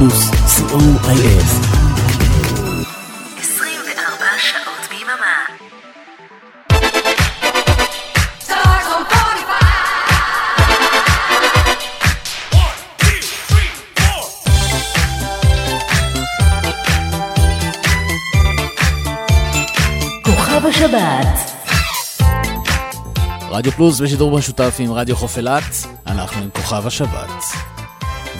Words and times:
פלוס, 0.00 0.30
co.il. 0.30 1.44
24 3.38 4.24
שעות 4.38 4.88
ביממה. 4.90 5.46
רדיו 23.50 23.72
פלוס 23.72 24.00
בשידור 24.00 24.38
משותף 24.38 24.76
עם 24.78 24.92
רדיו 24.92 25.16
חוף 25.16 25.36
אילת, 25.36 25.62
אנחנו 26.06 26.42
עם 26.42 26.50
כוכב 26.50 26.86
השבת. 26.86 27.44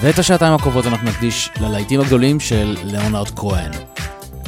ואת 0.03 0.19
השעתיים 0.19 0.55
הקרובות 0.55 0.87
אנחנו 0.87 1.09
נקדיש 1.11 1.51
ללהיטים 1.61 2.01
הגדולים 2.01 2.41
של 2.41 2.77
ליאונרד 2.85 3.31
כהן. 3.37 3.71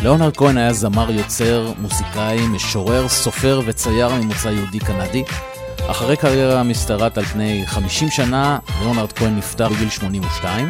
ליאונרד 0.03 0.37
כהן 0.37 0.59
היה 0.59 0.73
זמר, 0.73 1.11
יוצר, 1.11 1.73
מוזיקאי, 1.79 2.47
משורר, 2.47 3.09
סופר 3.09 3.61
וצייר 3.65 4.15
ממוצא 4.15 4.49
יהודי-קנדי. 4.49 5.25
אחרי 5.87 6.17
קריירה 6.17 6.63
משתרעת 6.63 7.19
על 7.19 7.25
פני 7.25 7.63
50 7.67 8.11
שנה, 8.11 8.59
ליאונרד 8.81 9.13
כהן 9.13 9.37
נפטר 9.37 9.69
בגיל 9.69 9.89
82. 9.89 10.69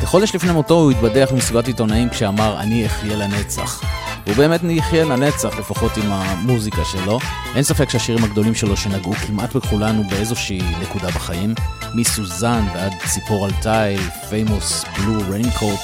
כחודש 0.00 0.34
לפני 0.34 0.52
מותו 0.52 0.74
הוא 0.74 0.90
התבדח 0.90 1.32
מסיבת 1.32 1.66
עיתונאים 1.66 2.08
כשאמר 2.08 2.60
אני 2.60 2.86
אחיה 2.86 3.16
לנצח. 3.16 3.82
הוא 4.28 4.36
באמת 4.36 4.60
יחיה 4.70 5.04
לנצח, 5.04 5.58
לפחות 5.58 5.96
עם 5.96 6.12
המוזיקה 6.12 6.84
שלו. 6.84 7.18
אין 7.54 7.62
ספק 7.62 7.90
שהשירים 7.90 8.24
הגדולים 8.24 8.54
שלו 8.54 8.76
שנגעו 8.76 9.12
כמעט 9.12 9.56
בכולנו 9.56 10.04
באיזושהי 10.10 10.60
נקודה 10.80 11.08
בחיים, 11.08 11.54
מסוזן 11.94 12.64
ועד 12.74 12.92
ציפור 13.06 13.44
על 13.44 13.50
תיל, 13.62 14.00
פיימוס 14.28 14.84
בלו 14.96 15.22
ריינקוט, 15.30 15.80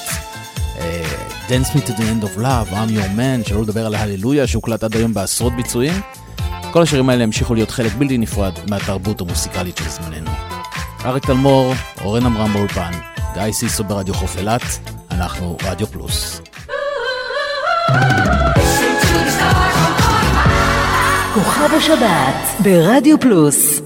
Dance 1.47 1.69
Me 1.75 1.87
to 1.87 1.91
the 1.91 2.01
End 2.01 2.23
of 2.23 2.37
Love, 2.37 2.71
I'm 2.71 2.89
Your 2.97 3.17
Man, 3.17 3.47
שלא 3.49 3.61
לדבר 3.61 3.85
על 3.85 3.95
ההללויה 3.95 4.47
שהוקלט 4.47 4.83
עד 4.83 4.95
היום 4.95 5.13
בעשרות 5.13 5.53
ביצועים. 5.55 6.01
כל 6.71 6.81
השירים 6.81 7.09
האלה 7.09 7.23
המשיכו 7.23 7.53
להיות 7.53 7.71
חלק 7.71 7.91
בלתי 7.97 8.17
נפרד 8.17 8.53
מהתרבות 8.69 9.21
המוסיקלית 9.21 9.77
של 9.77 9.89
זמננו. 9.89 10.31
אריק 11.05 11.25
תלמור, 11.25 11.73
אורן 12.01 12.25
עמרם 12.25 12.53
באולפן, 12.53 12.91
גיא 13.33 13.51
סיסו 13.51 13.83
ברדיו 13.83 14.13
חוף 14.13 14.37
אילת, 14.37 14.61
אנחנו 15.11 15.57
רדיו 15.63 15.87
פלוס. 15.87 16.41
כוכב 17.87 18.14
השבת, 21.73 22.59
ברדיו 22.59 23.19
פלוס. 23.19 23.84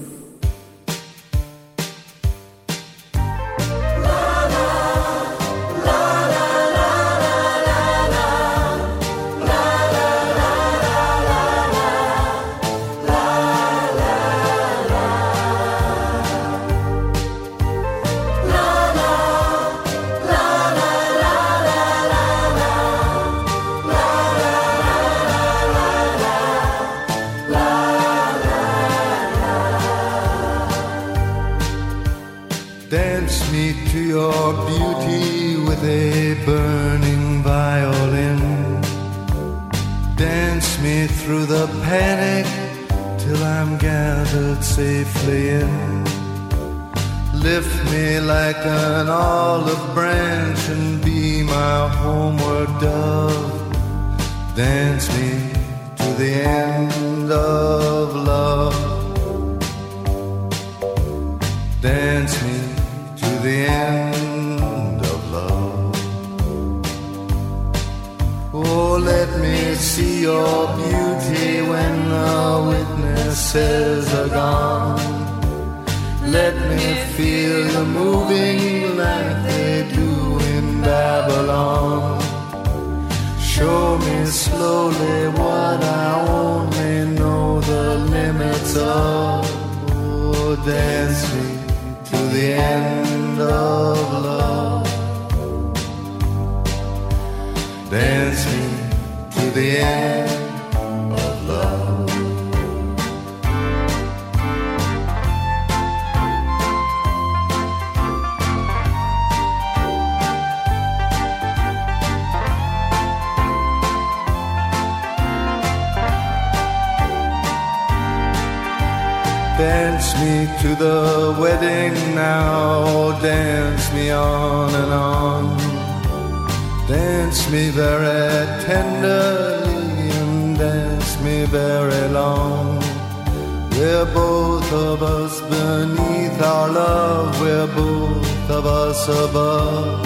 Of 138.50 138.66
us 138.66 139.08
above. 139.08 140.02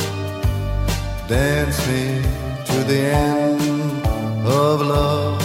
Dance 1.29 1.79
me 1.89 2.23
to 2.67 2.85
the 2.85 3.01
end 3.01 4.07
of 4.47 4.81
love. 4.83 5.41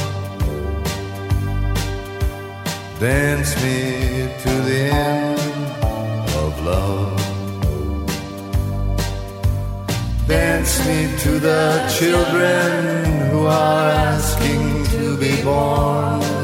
Dance 3.00 3.56
me 3.64 4.30
to 4.44 4.54
the 4.70 4.82
end 4.92 5.40
of 6.44 6.52
love. 6.66 7.18
Dance 10.28 10.86
me 10.86 11.18
to 11.24 11.40
the 11.40 11.64
children 11.98 13.30
who 13.32 13.46
are 13.46 13.90
asking 14.14 14.86
to 14.94 15.18
be 15.18 15.42
born. 15.42 16.39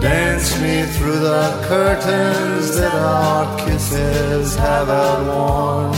Dance 0.00 0.60
me 0.60 0.82
through 0.94 1.18
the 1.18 1.64
curtains 1.66 2.76
that 2.76 2.94
our 2.94 3.58
kisses 3.58 4.54
have 4.54 4.88
outworn. 4.88 5.92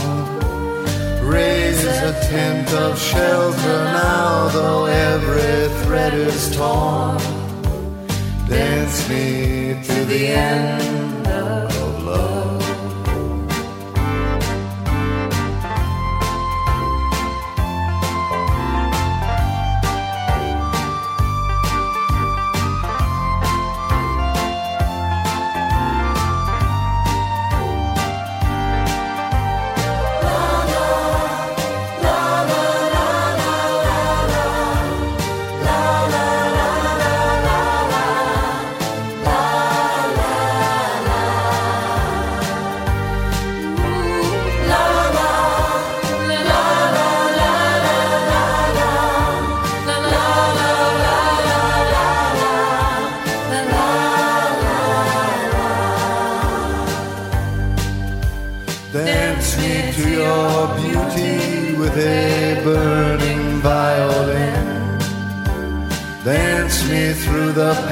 Raise 1.23 1.83
a 1.85 2.11
tent 2.29 2.73
of 2.73 2.97
shelter 2.99 3.83
now, 3.85 4.47
though 4.49 4.85
every 4.85 5.69
thread 5.83 6.13
is 6.15 6.55
torn. 6.55 7.19
Dance 8.49 9.07
me 9.07 9.79
to 9.83 10.05
the 10.05 10.27
end 10.27 11.20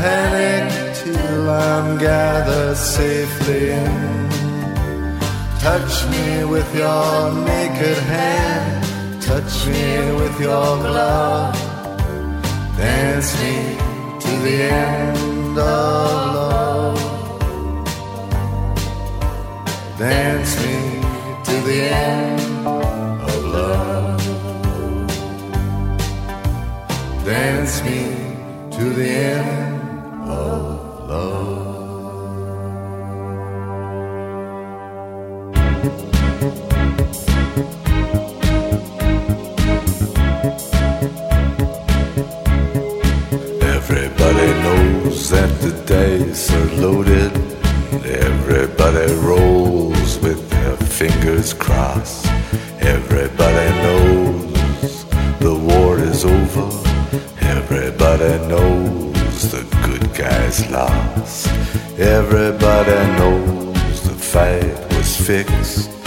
panic 0.01 0.95
till 0.95 1.49
I'm 1.49 1.97
gathered 1.97 2.77
safely 2.77 3.71
in. 3.71 4.29
Touch 5.59 5.93
me 6.11 6.45
with 6.45 6.69
your 6.73 7.33
naked 7.51 7.97
hand, 8.15 9.21
touch 9.21 9.67
me 9.67 10.11
with 10.21 10.39
your 10.39 10.77
glove. 10.85 11.55
Dance 12.77 13.31
me 13.41 13.55
to 14.23 14.31
the 14.45 14.55
end 14.63 15.57
of 15.57 16.33
love. 16.37 16.99
Dance 19.97 20.53
me 20.63 20.75
to 21.47 21.55
the 21.67 21.79
end 21.91 22.39
of 23.33 23.45
love. 23.57 24.21
Dance 27.25 27.83
me 27.83 27.99
to 28.71 28.83
the 28.93 29.09
end 29.09 29.48
was 65.29 65.98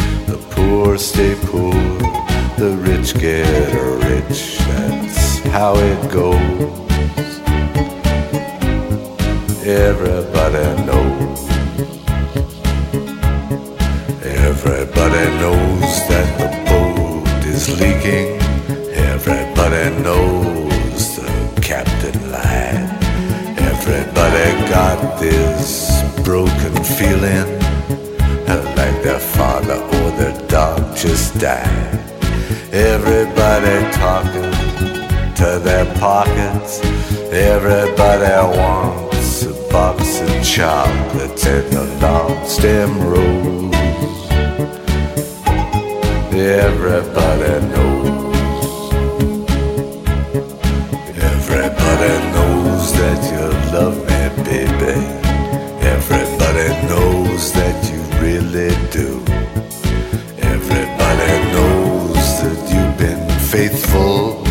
faithful. 63.72 64.42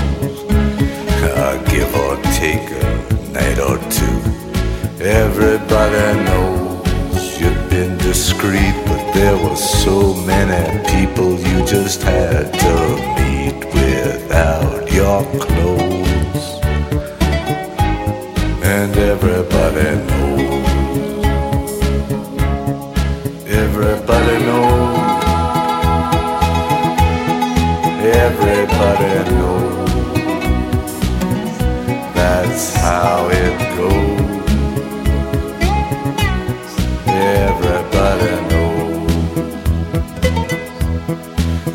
Uh, 1.23 1.57
give 1.69 1.93
or 1.95 2.15
take 2.39 2.65
a 2.71 3.31
night 3.31 3.59
or 3.59 3.77
two. 3.89 4.17
Everybody 5.03 6.23
knows 6.25 7.39
you've 7.39 7.69
been 7.69 7.97
discreet, 7.97 8.75
but 8.85 9.13
there 9.13 9.37
were 9.37 9.55
so 9.55 10.13
many 10.25 10.61
people 10.93 11.31
you 11.33 11.65
just 11.65 12.01
had 12.01 12.53
to 12.65 12.75
meet 13.19 13.59
without 13.73 14.91
your 14.91 15.23
clothes. 15.43 16.45
And 18.63 18.95
everybody 18.97 19.89
knows. 20.09 20.67
Everybody 23.47 24.45
knows. 24.45 24.90
Everybody 28.13 29.31
knows. 29.31 29.91
That's 32.13 32.75
how 32.75 33.29
it 33.29 33.57
goes. 33.77 34.47
Everybody 37.07 38.33
knows. 38.49 39.13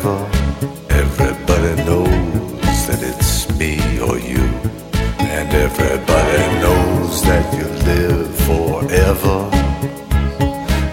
Everybody 0.04 1.82
knows 1.86 2.88
that 2.88 3.00
it's 3.02 3.48
me 3.58 3.80
or 4.02 4.20
you. 4.20 4.44
And 5.32 5.48
everybody 5.54 6.44
knows 6.60 7.22
that 7.24 7.54
you 7.56 7.64
live 7.88 8.36
forever. 8.40 9.48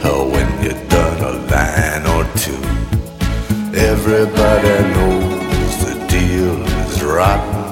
Or 0.08 0.30
when 0.30 0.48
you're 0.62 0.86
done 0.86 1.18
a 1.24 1.32
line 1.50 2.06
or 2.06 2.24
two. 2.38 2.62
Everybody 3.76 4.76
knows 4.94 5.72
the 5.84 6.06
deal 6.06 6.62
is 6.86 7.02
rotten. 7.02 7.66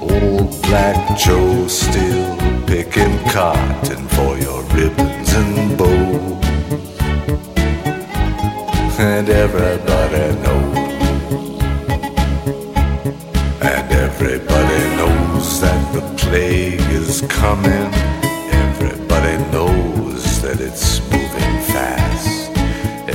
Old 0.00 0.62
Black 0.62 1.18
Joe 1.18 1.66
still 1.66 2.36
picking 2.66 3.18
cotton 3.28 4.08
for 4.08 4.38
your 4.38 4.62
ribbons 4.72 5.30
and 5.34 5.76
bows. 5.76 6.40
And 8.98 9.28
everybody 9.28 10.40
knows. 10.42 10.69
Plague 16.30 16.78
is 16.92 17.22
coming. 17.22 17.90
Everybody 18.64 19.36
knows 19.50 20.40
that 20.42 20.60
it's 20.60 21.00
moving 21.10 21.56
fast. 21.74 22.52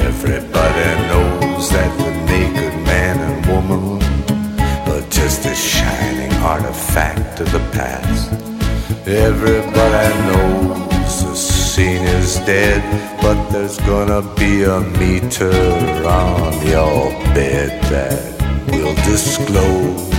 Everybody 0.08 0.88
knows 1.10 1.70
that 1.76 1.92
the 2.04 2.12
naked 2.32 2.76
man 2.92 3.16
and 3.28 3.38
woman 3.52 4.04
are 4.92 5.08
just 5.10 5.46
a 5.46 5.56
shining 5.56 6.34
artifact 6.44 7.40
of 7.40 7.50
the 7.54 7.64
past. 7.78 8.34
Everybody 9.08 10.12
knows 10.28 11.24
the 11.24 11.36
scene 11.36 12.06
is 12.20 12.36
dead, 12.40 12.82
but 13.22 13.38
there's 13.50 13.80
gonna 13.92 14.24
be 14.36 14.64
a 14.64 14.82
meter 15.00 15.56
on 16.06 16.52
your 16.68 17.12
bed 17.34 17.82
that 17.94 18.20
will 18.72 18.96
disclose 19.10 20.15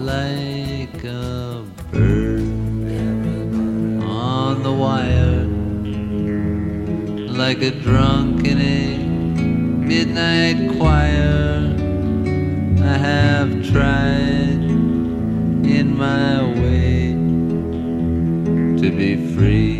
like 0.00 1.04
a 1.04 1.62
bird 1.92 2.40
on 4.02 4.62
the 4.62 4.72
wire, 4.72 5.44
like 7.28 7.60
a 7.60 7.70
drunk 7.70 8.46
in 8.46 8.60
a 8.60 8.96
midnight 8.96 10.78
choir. 10.78 11.76
I 12.82 12.96
have 12.96 13.50
tried 13.70 14.64
in 15.76 15.98
my 15.98 16.44
way 16.44 17.12
to 18.80 18.90
be 18.90 19.34
free. 19.34 19.79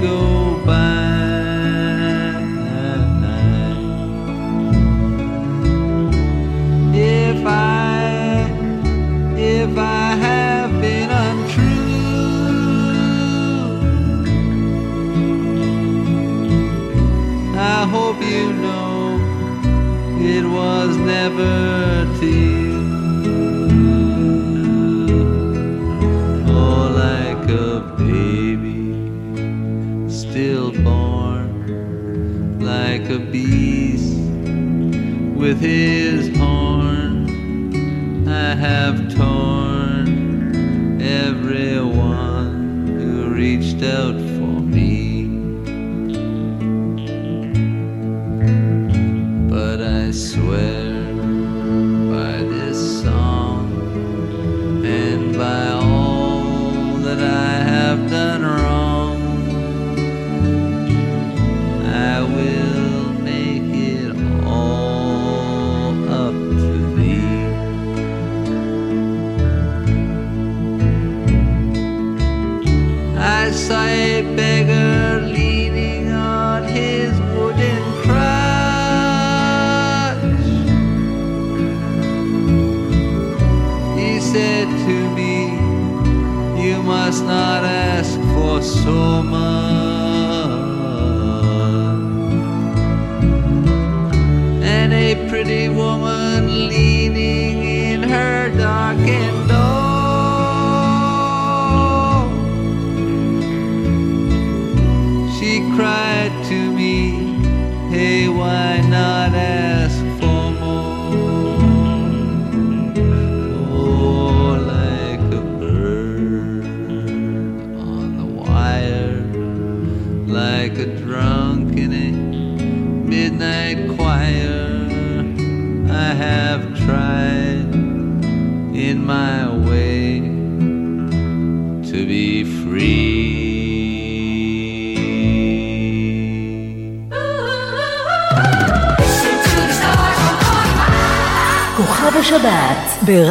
go 0.00 0.62
by. 0.64 1.16
If 6.98 7.46
I, 7.46 8.48
if 9.36 9.76
I 9.76 10.14
have 10.26 10.80
been 10.80 11.10
untrue, 11.10 11.66
I 17.56 17.86
hope 17.90 18.20
you 18.22 18.52
know 18.52 19.18
it 20.20 20.44
was 20.44 20.96
never. 20.96 21.95
with 35.46 35.60
him. 35.60 35.95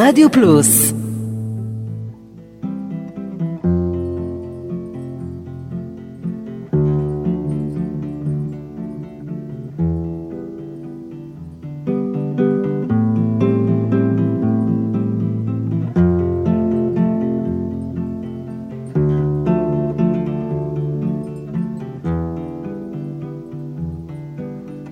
רדיו 0.07 0.31
פלוס 0.31 0.93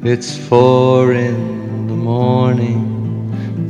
It's 0.05 0.37
four 0.47 1.13
in 1.13 1.87
the 1.87 1.95
morning 1.95 2.92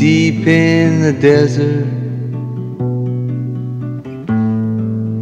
deep 0.00 0.46
in 0.46 1.02
the 1.02 1.12
desert. 1.12 1.84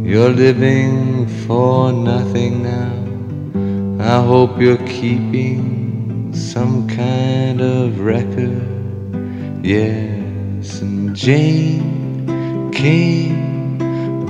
You're 0.09 0.29
living 0.29 1.27
for 1.45 1.91
nothing 1.91 2.63
now. 2.63 2.95
I 4.01 4.25
hope 4.25 4.57
you're 4.57 4.87
keeping 4.87 6.33
some 6.33 6.87
kind 6.87 7.59
of 7.59 7.99
record. 7.99 8.63
Yes, 9.65 10.79
and 10.79 11.13
Jane 11.13 12.71
came 12.71 13.77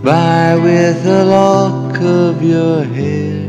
by 0.02 0.56
with 0.56 1.06
a 1.06 1.26
lock 1.26 1.96
of 2.02 2.42
your 2.42 2.86
hair. 2.86 3.46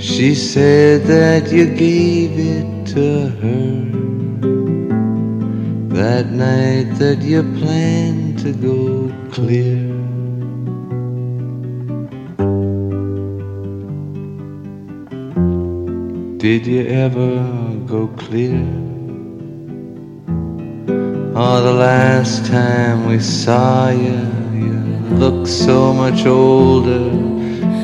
She 0.00 0.34
said 0.34 1.04
that 1.04 1.52
you 1.52 1.66
gave 1.66 2.32
it 2.36 2.86
to 2.94 3.28
her 3.40 4.03
that 5.94 6.26
night 6.32 6.92
that 6.98 7.22
you 7.22 7.40
planned 7.56 8.36
to 8.40 8.52
go 8.52 9.14
clear. 9.30 9.78
Did 16.38 16.66
you 16.66 16.84
ever 16.88 17.38
go 17.86 18.08
clear? 18.08 18.66
Oh, 21.36 21.62
the 21.62 21.72
last 21.72 22.44
time 22.46 23.06
we 23.06 23.20
saw 23.20 23.90
you, 23.90 24.20
you 24.52 24.80
looked 25.16 25.46
so 25.48 25.92
much 25.92 26.26
older. 26.26 27.08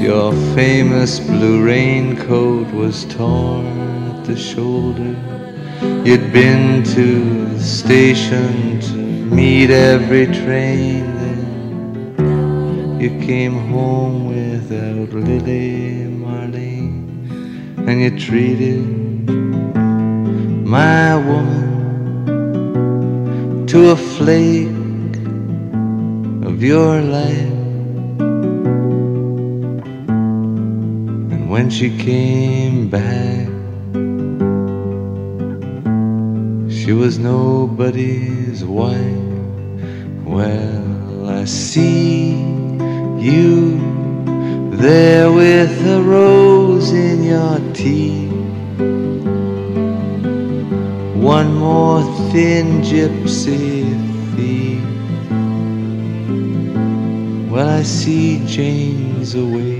Your 0.02 0.32
famous 0.56 1.20
blue 1.20 1.64
raincoat 1.64 2.72
was 2.72 3.04
torn 3.04 3.66
at 4.10 4.24
the 4.24 4.36
shoulder. 4.36 5.29
You'd 6.02 6.32
been 6.32 6.82
to 6.94 7.44
the 7.50 7.60
station 7.60 8.80
to 8.80 8.94
meet 8.96 9.70
every 9.70 10.26
train. 10.28 11.04
Then 11.18 12.98
you 12.98 13.10
came 13.20 13.68
home 13.68 14.28
without 14.28 15.12
Lili 15.12 16.08
Marlene, 16.08 17.04
and 17.86 18.00
you 18.00 18.18
treated 18.18 18.82
my 20.66 21.16
woman 21.16 21.66
to 23.66 23.90
a 23.90 23.96
flake 23.96 24.68
of 26.48 26.62
your 26.62 27.02
life. 27.02 27.52
And 31.30 31.50
when 31.50 31.68
she 31.68 31.90
came 31.94 32.88
back, 32.88 33.49
she 36.84 36.92
was 36.94 37.18
nobody's 37.18 38.64
wife. 38.64 38.96
Well, 40.24 41.28
I 41.28 41.44
see 41.44 42.30
you 43.18 43.78
there 44.76 45.30
with 45.30 45.86
a 45.86 46.00
rose 46.02 46.90
in 46.92 47.22
your 47.22 47.58
teeth. 47.74 48.32
One 51.22 51.54
more 51.54 52.02
thin 52.32 52.80
gypsy 52.80 53.84
thief. 54.34 54.82
Well, 57.50 57.68
I 57.68 57.82
see 57.82 58.42
Jane's 58.46 59.34
away. 59.34 59.79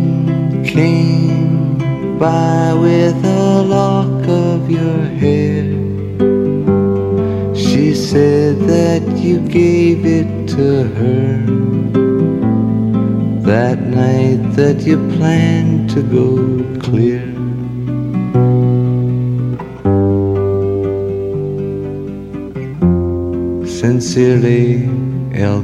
came 0.71 1.77
by 2.17 2.73
with 2.73 3.25
a 3.25 3.61
lock 3.61 4.25
of 4.29 4.71
your 4.71 5.01
hair. 5.21 5.65
She 7.53 7.93
said 7.93 8.57
that 8.73 9.03
you 9.17 9.39
gave 9.49 10.05
it 10.05 10.47
to 10.55 10.83
her 10.97 11.61
that 13.41 13.81
night 13.81 14.41
that 14.55 14.81
you 14.87 14.95
planned 15.17 15.89
to 15.89 16.01
go 16.03 16.29
clear. 16.79 17.27
Sincerely, 23.67 24.85
El 25.33 25.63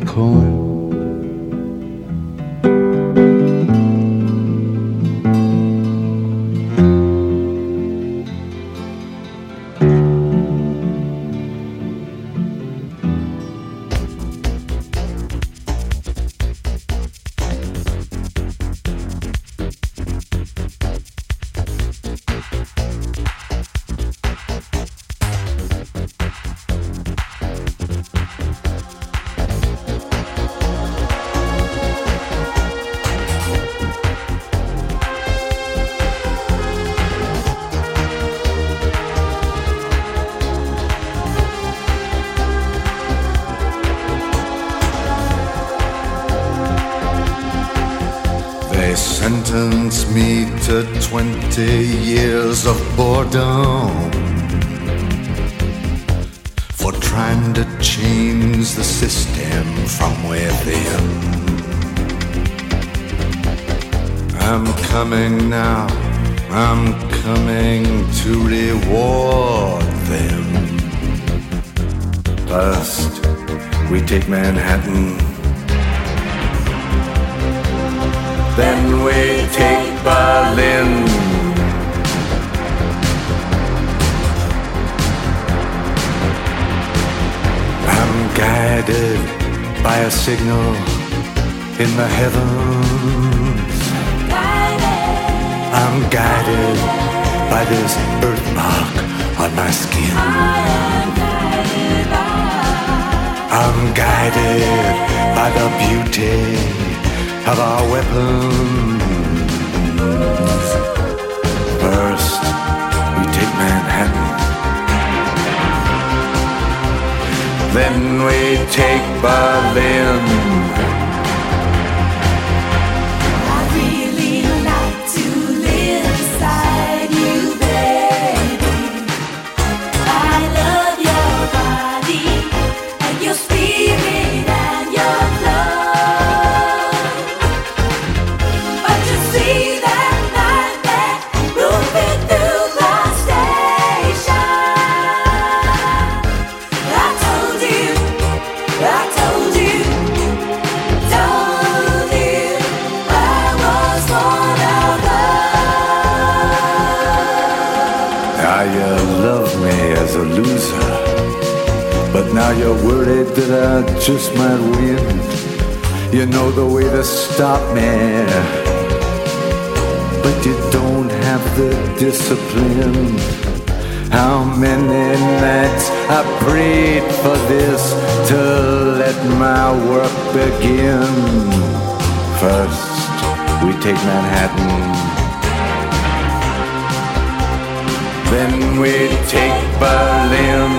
when 188.47 188.79
we 188.79 189.09
take 189.27 189.61
Berlin. 189.79 190.71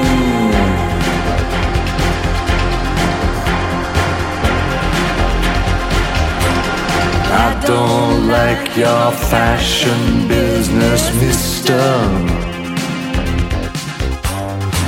I 7.30 7.62
don't 7.66 8.28
like 8.28 8.76
your 8.76 9.12
fashion 9.30 10.28
business, 10.28 11.02
mister. 11.20 11.80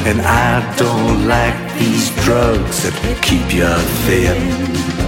And 0.09 0.21
I 0.23 0.75
don't 0.77 1.29
like 1.29 1.59
these 1.79 2.11
drugs 2.25 2.83
that 2.85 2.97
keep 3.23 3.53
you 3.55 3.75
thin. 4.07 5.00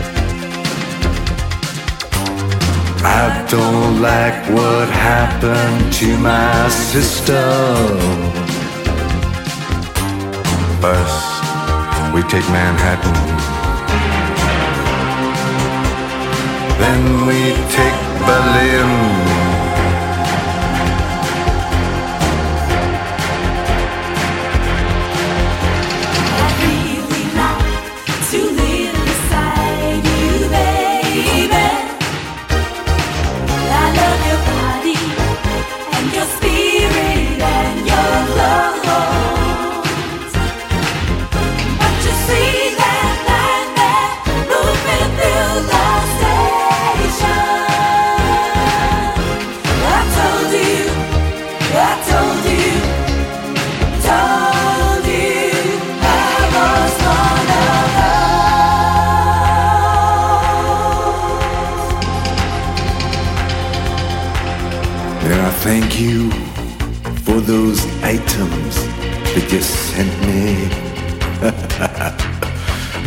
don't 3.53 4.01
like 4.01 4.49
what 4.49 4.89
happened 4.89 5.93
to 5.93 6.17
my 6.17 6.71
sister. 6.71 7.45
First, 10.81 11.21
we 12.15 12.23
take 12.33 12.49
Manhattan. 12.49 13.13
Then 16.81 17.27
we 17.27 17.53
take 17.77 17.99
Berlin. 18.27 19.52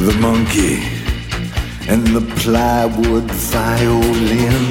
the 0.05 0.13
monkey 0.19 0.77
and 1.89 2.05
the 2.15 2.21
plywood 2.35 3.23
violin. 3.23 4.65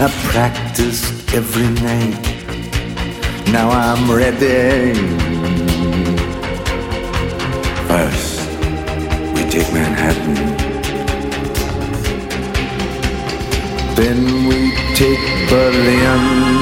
I 0.00 0.08
practiced 0.30 1.34
every 1.34 1.68
night. 1.84 2.24
Now 3.52 3.68
I'm 3.68 4.10
ready. 4.10 4.94
First, 7.88 8.40
we 9.34 9.42
take 9.50 9.70
Manhattan. 9.74 10.34
Then 13.96 14.48
we 14.48 14.72
take 14.94 15.24
Berlin. 15.50 16.61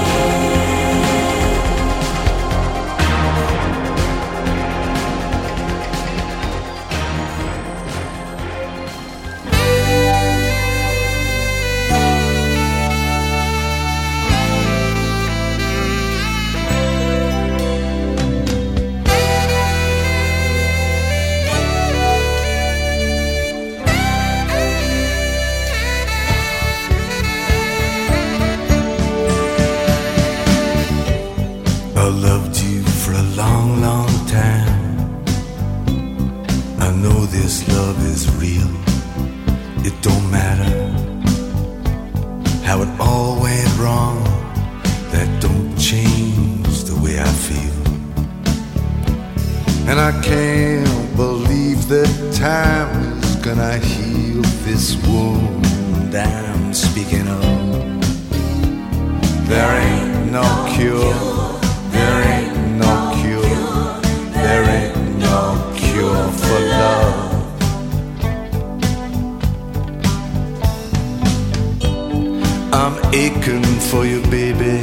I'm 72.73 72.95
aching 73.13 73.63
for 73.89 74.05
you, 74.05 74.21
baby. 74.31 74.79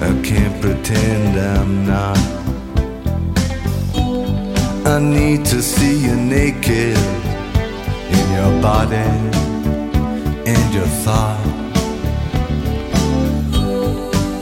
I 0.00 0.12
can't 0.22 0.60
pretend 0.62 1.36
I'm 1.36 1.84
not. 1.84 2.18
I 4.86 5.00
need 5.00 5.44
to 5.46 5.60
see 5.60 5.98
you 6.06 6.14
naked 6.14 6.96
in 8.16 8.32
your 8.38 8.62
body 8.62 9.10
and 10.46 10.74
your 10.74 10.86
thought. 11.02 11.42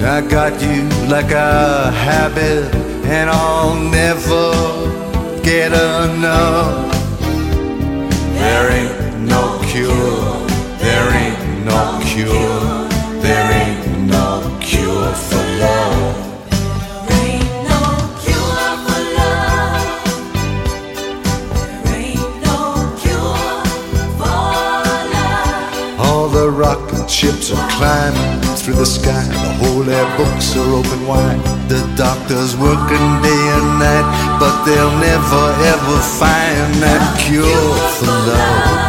I 0.02 0.20
got 0.20 0.60
you 0.60 0.82
like 1.08 1.30
a 1.30 1.90
habit, 1.92 2.74
and 3.06 3.30
I'll 3.30 3.74
never 3.74 4.52
get 5.42 5.72
enough. 5.72 6.92
There 8.36 8.70
ain't 8.70 9.20
no 9.20 9.62
cure 9.64 10.43
no 11.64 12.00
cure. 12.04 12.88
There 13.20 13.52
ain't 13.52 14.10
no 14.10 14.58
cure 14.60 15.12
for 15.14 15.44
love. 15.60 16.24
the 26.34 26.50
rocket 26.50 27.08
ships 27.08 27.52
are 27.52 27.70
climbing 27.70 28.40
through 28.56 28.74
the 28.74 28.84
sky. 28.84 29.24
The 29.28 29.52
holy 29.62 30.02
books 30.18 30.56
are 30.56 30.70
open 30.74 31.06
wide. 31.06 31.40
The 31.68 31.80
doctors 31.96 32.56
working 32.56 33.06
day 33.22 33.44
and 33.56 33.78
night, 33.78 34.06
but 34.40 34.64
they'll 34.64 34.98
never 34.98 35.44
ever 35.72 35.96
find 36.18 36.74
that 36.82 37.16
cure 37.20 37.74
for 37.96 38.06
love. 38.06 38.83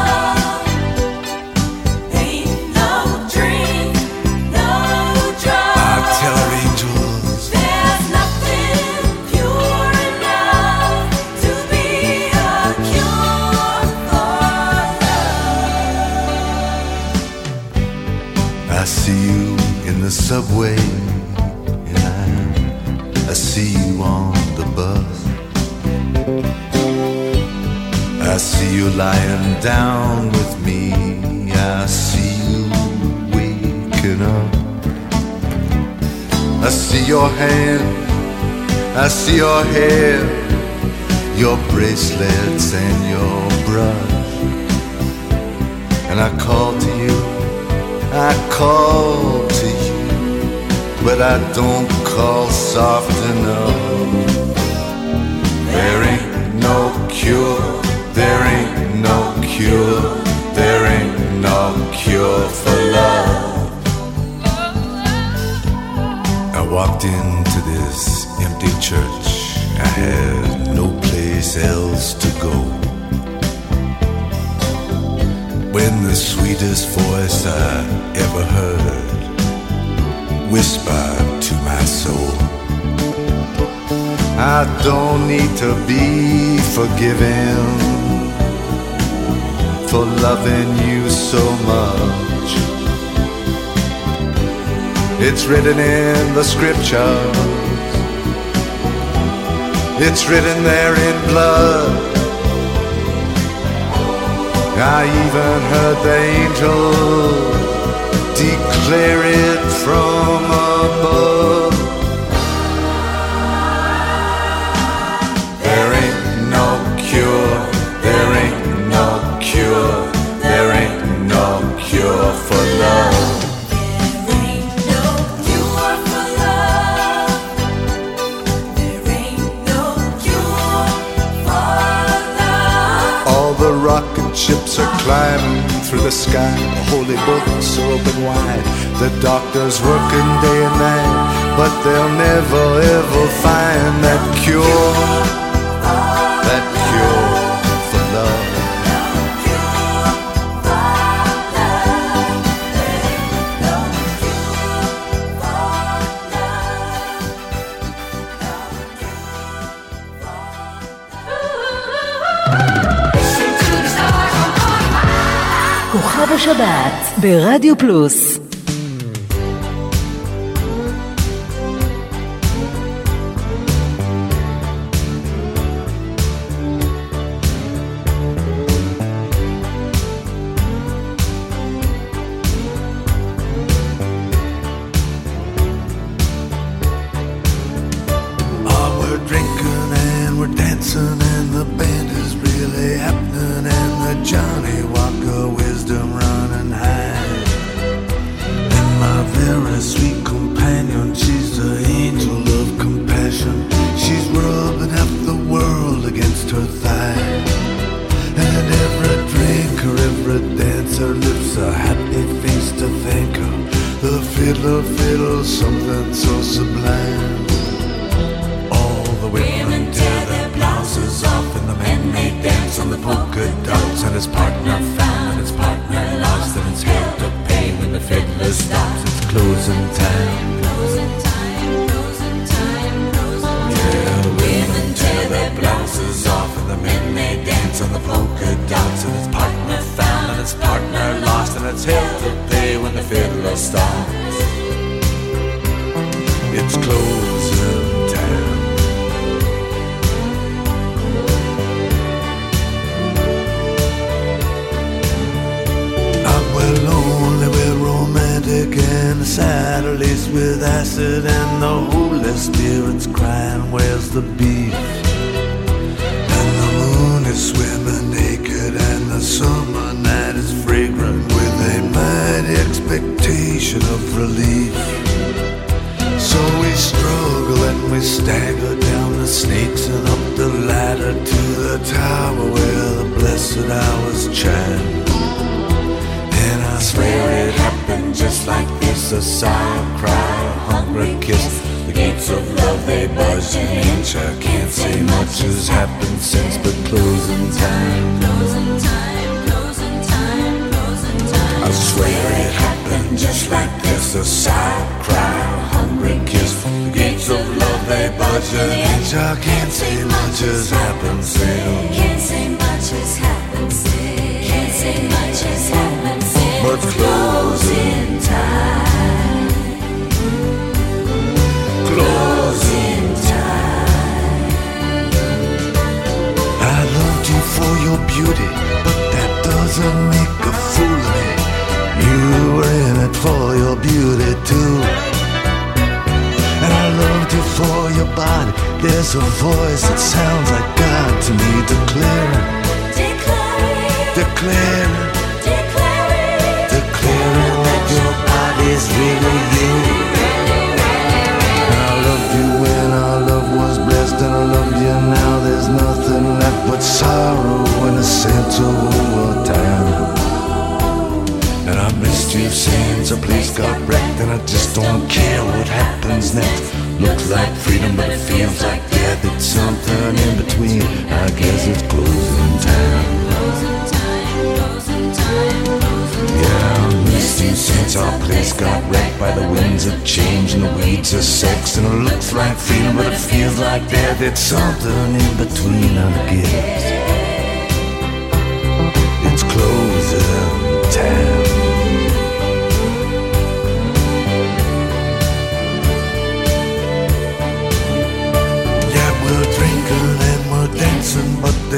Radio 167.43 167.75
Plus. 167.75 168.44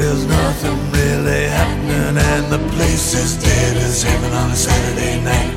There's 0.00 0.26
nothing 0.26 0.78
really 0.92 1.48
happening, 1.48 2.22
and 2.30 2.44
the 2.52 2.62
place 2.76 3.14
is 3.14 3.34
dead 3.42 3.76
as 3.78 4.00
heaven 4.00 4.32
on 4.32 4.52
a 4.52 4.54
Saturday 4.54 5.20
night. 5.24 5.54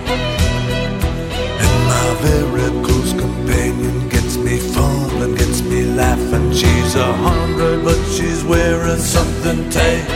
And 1.62 1.74
my 1.94 2.08
very 2.26 2.72
close 2.84 3.14
companion 3.14 4.10
gets 4.10 4.38
me 4.38 4.58
fumbling, 4.58 5.36
gets 5.36 5.62
me 5.62 5.86
laughing. 5.94 6.52
She's 6.52 6.96
a 6.96 7.14
hundred, 7.14 7.86
but 7.86 8.02
she's 8.16 8.44
wearing 8.44 8.98
something 8.98 9.70
tight. 9.70 10.10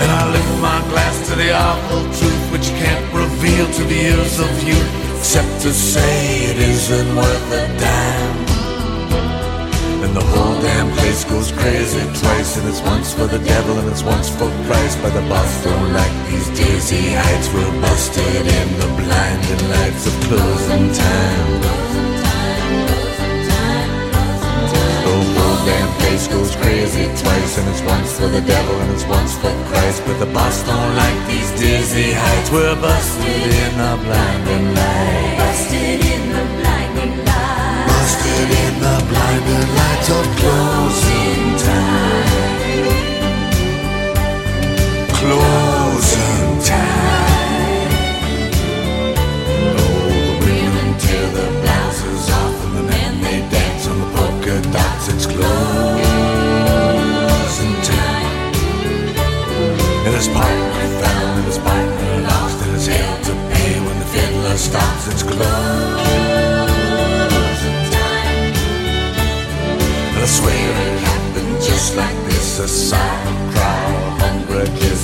And 0.00 0.10
I 0.10 0.32
lift 0.32 0.52
my 0.62 0.80
glass 0.88 1.28
to 1.28 1.36
the 1.36 1.52
awful 1.52 2.02
truth, 2.16 2.44
which 2.50 2.68
can't 2.80 3.12
reveal 3.12 3.66
to 3.66 3.82
the 3.84 4.00
ears 4.16 4.40
of 4.40 4.62
you 4.62 4.80
except 5.18 5.60
to 5.64 5.70
say 5.74 6.44
it 6.50 6.56
isn't 6.56 7.14
worth 7.14 7.52
a 7.52 7.66
damn. 7.78 8.47
And 10.08 10.16
the 10.16 10.24
whole 10.24 10.56
damn 10.62 10.90
place 10.96 11.22
goes 11.24 11.52
crazy 11.52 12.00
twice. 12.20 12.56
And 12.56 12.66
it's 12.66 12.80
once 12.80 13.12
for 13.12 13.26
the 13.26 13.38
devil 13.40 13.76
and 13.78 13.88
it's 13.92 14.02
once 14.02 14.30
for 14.30 14.48
Christ. 14.64 14.96
But 15.02 15.12
the 15.12 15.20
boss 15.28 15.52
don't 15.62 15.92
like 15.92 16.16
these 16.30 16.48
dizzy 16.56 17.12
heights 17.12 17.52
We're 17.52 17.80
busted 17.82 18.44
in 18.58 18.68
the 18.80 18.88
blinding 18.96 19.62
lights 19.68 20.06
of 20.08 20.14
closing 20.24 20.88
time. 20.96 21.60
The 25.04 25.16
whole 25.36 25.60
damn 25.68 25.92
place 26.00 26.26
goes 26.28 26.56
crazy 26.56 27.04
twice. 27.20 27.58
And 27.58 27.68
it's 27.68 27.82
once 27.82 28.16
for 28.16 28.28
the 28.28 28.40
devil 28.40 28.80
and 28.80 28.90
it's 28.92 29.04
once 29.04 29.36
for 29.36 29.52
Christ. 29.68 30.02
But 30.06 30.18
the 30.24 30.30
boss 30.32 30.64
don't 30.64 30.94
like 30.96 31.20
these 31.28 31.50
dizzy 31.60 32.12
heights 32.12 32.50
We're 32.50 32.80
busted 32.80 33.44
in 33.44 33.72
the 33.76 33.92
blinding 34.08 34.72
lights. 34.72 35.36
Busted 35.36 36.00
in 36.00 36.27
Living 38.38 38.66
in 38.68 38.74
the 38.78 38.96
blinding 39.10 39.68
light 39.74 40.08
of 40.16 40.26
closing 40.38 41.44
time. 41.58 42.86
Closing 45.18 46.50
time. 46.62 47.90
Oh, 49.74 50.06
the 50.22 50.34
women 50.46 50.88
tear 51.00 51.26
their 51.34 51.52
blouses 51.62 52.30
off, 52.30 52.56
and 52.64 52.74
the 52.78 52.84
men 52.84 53.12
they 53.22 53.40
dance 53.50 53.84
on 53.88 53.96
the 53.98 54.06
polka 54.14 54.54
dots. 54.70 55.04
It's 55.08 55.26
closing 55.26 55.44
time. 57.90 58.54
And 60.06 60.12
it's 60.14 60.28
partner 60.28 60.86
found, 61.02 61.38
and 61.40 61.46
it's 61.48 61.58
partner 61.58 62.20
lost, 62.22 62.58
and 62.62 62.70
it's 62.76 62.86
held 62.86 63.20
to 63.24 63.32
pay 63.50 63.80
when 63.80 63.98
the 63.98 64.06
fiddler 64.06 64.56
stops. 64.56 65.08
It's 65.08 65.24
closing. 65.24 65.67
swear 70.36 70.70
it 70.86 71.00
happened 71.10 71.56
just 71.68 71.96
like 71.96 72.18
this. 72.28 72.58
A 72.60 72.68
silent 72.68 73.42
crowd, 73.52 74.20
hungry 74.20 74.68
kiss. 74.78 74.97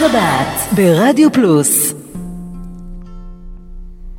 השבת 0.00 0.74
ברדיו 0.76 1.32
פלוס 1.32 1.94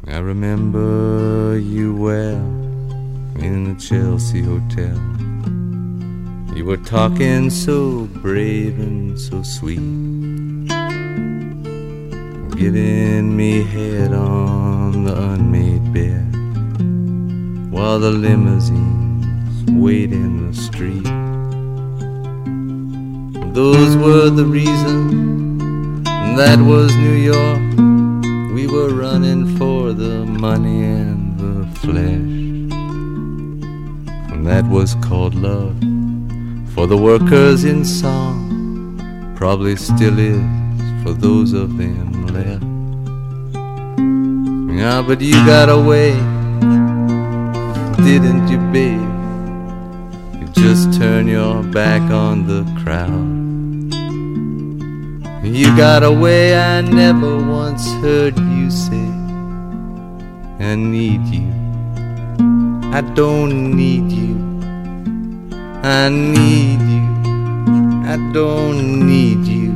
I 0.07 0.19
remember 0.19 1.59
you 1.75 1.87
well 2.07 2.45
in 3.47 3.57
the 3.67 3.75
Chelsea 3.87 4.41
Hotel. 4.51 4.97
You 6.55 6.63
were 6.69 6.83
talking 6.95 7.49
so 7.49 7.77
brave 8.23 8.75
and 8.87 9.19
so 9.27 9.37
sweet, 9.55 9.87
giving 12.61 13.25
me 13.39 13.51
head 13.73 14.11
on 14.13 15.05
the 15.07 15.15
unmade 15.31 15.87
bed 15.97 16.29
while 17.73 17.99
the 18.05 18.13
limousines 18.25 18.90
that 26.52 26.60
was 26.60 26.94
New 26.96 27.14
York. 27.14 27.62
We 28.52 28.66
were 28.66 28.90
running 28.90 29.56
for 29.56 29.94
the 29.94 30.26
money 30.26 30.82
and 30.82 31.38
the 31.38 31.66
flesh. 31.80 32.28
And 34.32 34.46
that 34.46 34.66
was 34.66 34.94
called 34.96 35.34
love 35.34 35.74
for 36.74 36.86
the 36.86 36.98
workers 36.98 37.64
in 37.64 37.86
song. 37.86 39.34
Probably 39.34 39.76
still 39.76 40.18
is 40.18 40.42
for 41.02 41.14
those 41.14 41.54
of 41.54 41.78
them 41.78 42.26
left. 42.36 42.66
Yeah, 44.78 45.00
but 45.00 45.22
you 45.22 45.32
got 45.46 45.70
away, 45.70 46.12
didn't 48.04 48.48
you, 48.48 48.58
babe? 48.76 49.00
You 50.38 50.48
just 50.62 50.92
turn 51.00 51.28
your 51.28 51.62
back 51.62 52.02
on 52.10 52.46
the 52.46 52.62
crowd. 52.82 53.31
You 55.52 55.66
got 55.76 56.02
away, 56.02 56.56
I 56.56 56.80
never 56.80 57.36
once 57.36 57.86
heard 58.00 58.38
you 58.38 58.70
say, 58.70 59.06
I 60.58 60.74
need 60.76 61.26
you. 61.26 61.52
I 62.90 63.02
don't 63.14 63.76
need 63.76 64.10
you. 64.10 64.34
I 65.82 66.08
need 66.08 66.80
you. 66.80 67.04
I 68.08 68.16
don't 68.32 69.06
need 69.06 69.46
you. 69.46 69.72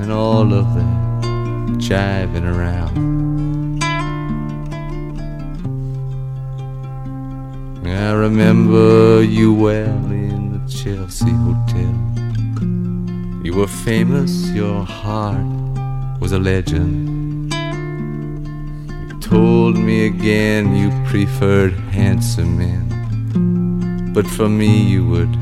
And 0.00 0.10
all 0.10 0.52
of 0.52 0.74
that 0.74 1.78
jiving 1.78 2.42
around. 2.42 2.98
I 7.86 8.10
remember 8.14 9.22
you 9.22 9.54
well 9.54 10.07
were 13.58 13.66
famous, 13.66 14.48
your 14.50 14.84
heart 14.84 15.44
was 16.20 16.30
a 16.30 16.38
legend. 16.38 17.52
You 19.08 19.20
told 19.20 19.76
me 19.76 20.06
again 20.06 20.76
you 20.76 20.90
preferred 21.08 21.72
handsome 21.90 22.56
men, 22.56 24.12
but 24.12 24.28
for 24.28 24.48
me 24.48 24.80
you 24.80 25.04
would 25.08 25.34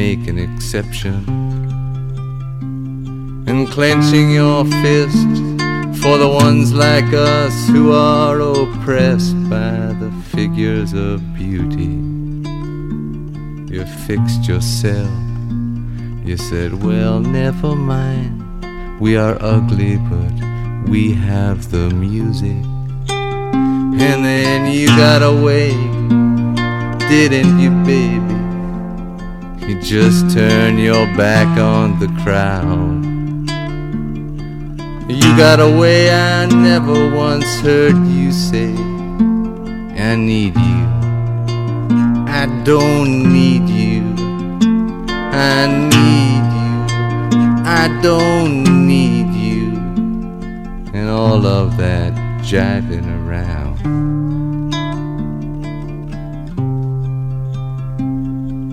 make 0.00 0.28
an 0.28 0.38
exception. 0.38 1.24
And 3.48 3.66
clenching 3.66 4.30
your 4.30 4.64
fist 4.84 5.26
for 6.00 6.18
the 6.18 6.30
ones 6.32 6.72
like 6.72 7.12
us 7.12 7.66
who 7.66 7.90
are 7.90 8.38
oppressed 8.38 9.34
by 9.50 9.92
the 10.02 10.12
figures 10.28 10.92
of 10.92 11.34
beauty. 11.34 11.98
You 13.74 13.84
fixed 14.06 14.46
yourself 14.46 15.29
you 16.30 16.36
said, 16.36 16.84
well, 16.84 17.18
never 17.18 17.74
mind. 17.74 19.00
We 19.00 19.16
are 19.16 19.36
ugly, 19.40 19.96
but 19.96 20.88
we 20.88 21.12
have 21.12 21.72
the 21.72 21.90
music. 21.90 22.62
And 23.10 24.24
then 24.24 24.72
you 24.72 24.86
got 24.86 25.24
away, 25.24 25.72
didn't 27.08 27.58
you, 27.58 27.70
baby? 27.82 28.36
You 29.66 29.82
just 29.82 30.30
turned 30.30 30.78
your 30.78 31.04
back 31.16 31.48
on 31.58 31.98
the 31.98 32.06
crowd. 32.22 33.00
You 35.10 35.36
got 35.36 35.58
away, 35.58 36.12
I 36.12 36.46
never 36.46 37.12
once 37.12 37.58
heard 37.58 37.96
you 38.06 38.30
say, 38.30 38.72
I 39.98 40.14
need 40.14 40.54
you. 40.54 40.86
I 42.28 42.46
don't 42.62 43.32
need 43.32 43.68
you. 43.68 44.14
I 45.32 45.66
need. 45.66 45.99
I 47.82 47.88
don't 48.02 48.86
need 48.86 49.32
you. 49.32 49.70
And 50.92 51.08
all 51.08 51.46
of 51.46 51.78
that 51.78 52.12
jiving 52.42 53.06
around. 53.18 53.78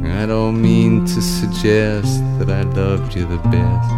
I 0.05 0.25
don't 0.25 0.61
mean 0.61 1.05
to 1.05 1.21
suggest 1.21 2.19
that 2.37 2.49
I 2.49 2.63
loved 2.63 3.15
you 3.15 3.25
the 3.25 3.37
best. 3.47 3.91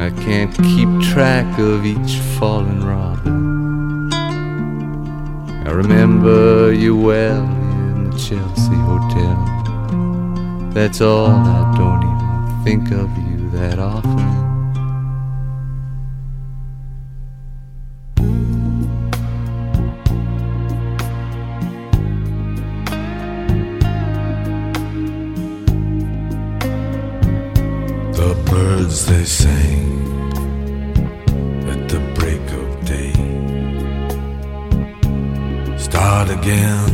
I 0.00 0.08
can't 0.24 0.54
keep 0.72 0.88
track 1.12 1.58
of 1.58 1.84
each 1.84 2.20
fallen 2.38 2.82
robin. 2.82 4.14
I 5.66 5.72
remember 5.72 6.72
you 6.72 6.96
well 6.96 7.44
in 7.44 8.08
the 8.08 8.16
Chelsea 8.16 8.80
Hotel. 8.88 9.36
That's 10.72 11.02
all, 11.02 11.26
I 11.26 11.74
don't 11.76 12.02
even 12.02 12.64
think 12.64 12.90
of 12.92 13.14
you 13.18 13.21
that 13.62 13.78
often. 13.78 14.16
The 28.18 28.34
birds 28.50 29.06
they 29.06 29.24
sang 29.24 29.82
at 31.72 31.88
the 31.88 32.00
break 32.18 32.44
of 32.60 32.68
day. 32.94 33.14
Start 35.78 36.30
again, 36.30 36.91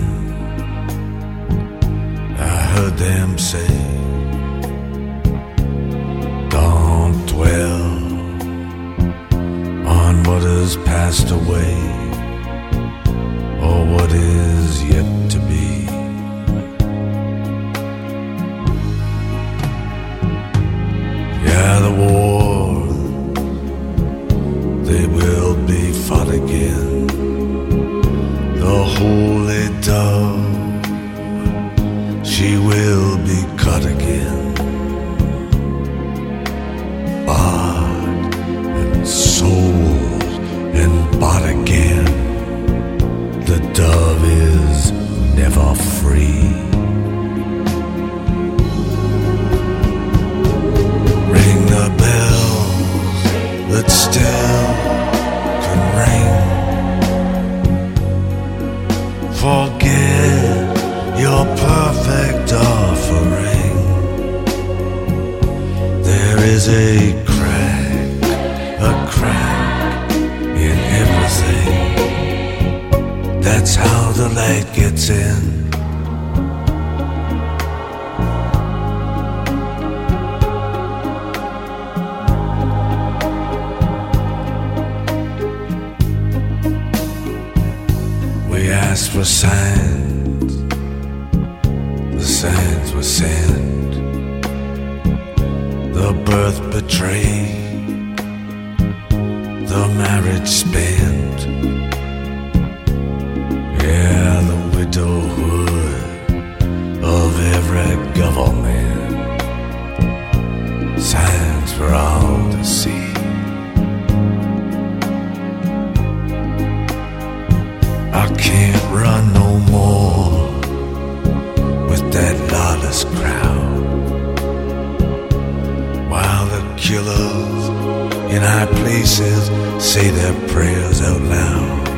in 128.30 128.42
high 128.42 128.66
places 128.66 129.48
say 129.82 130.10
their 130.10 130.34
prayers 130.48 131.00
out 131.02 131.20
loud. 131.22 131.88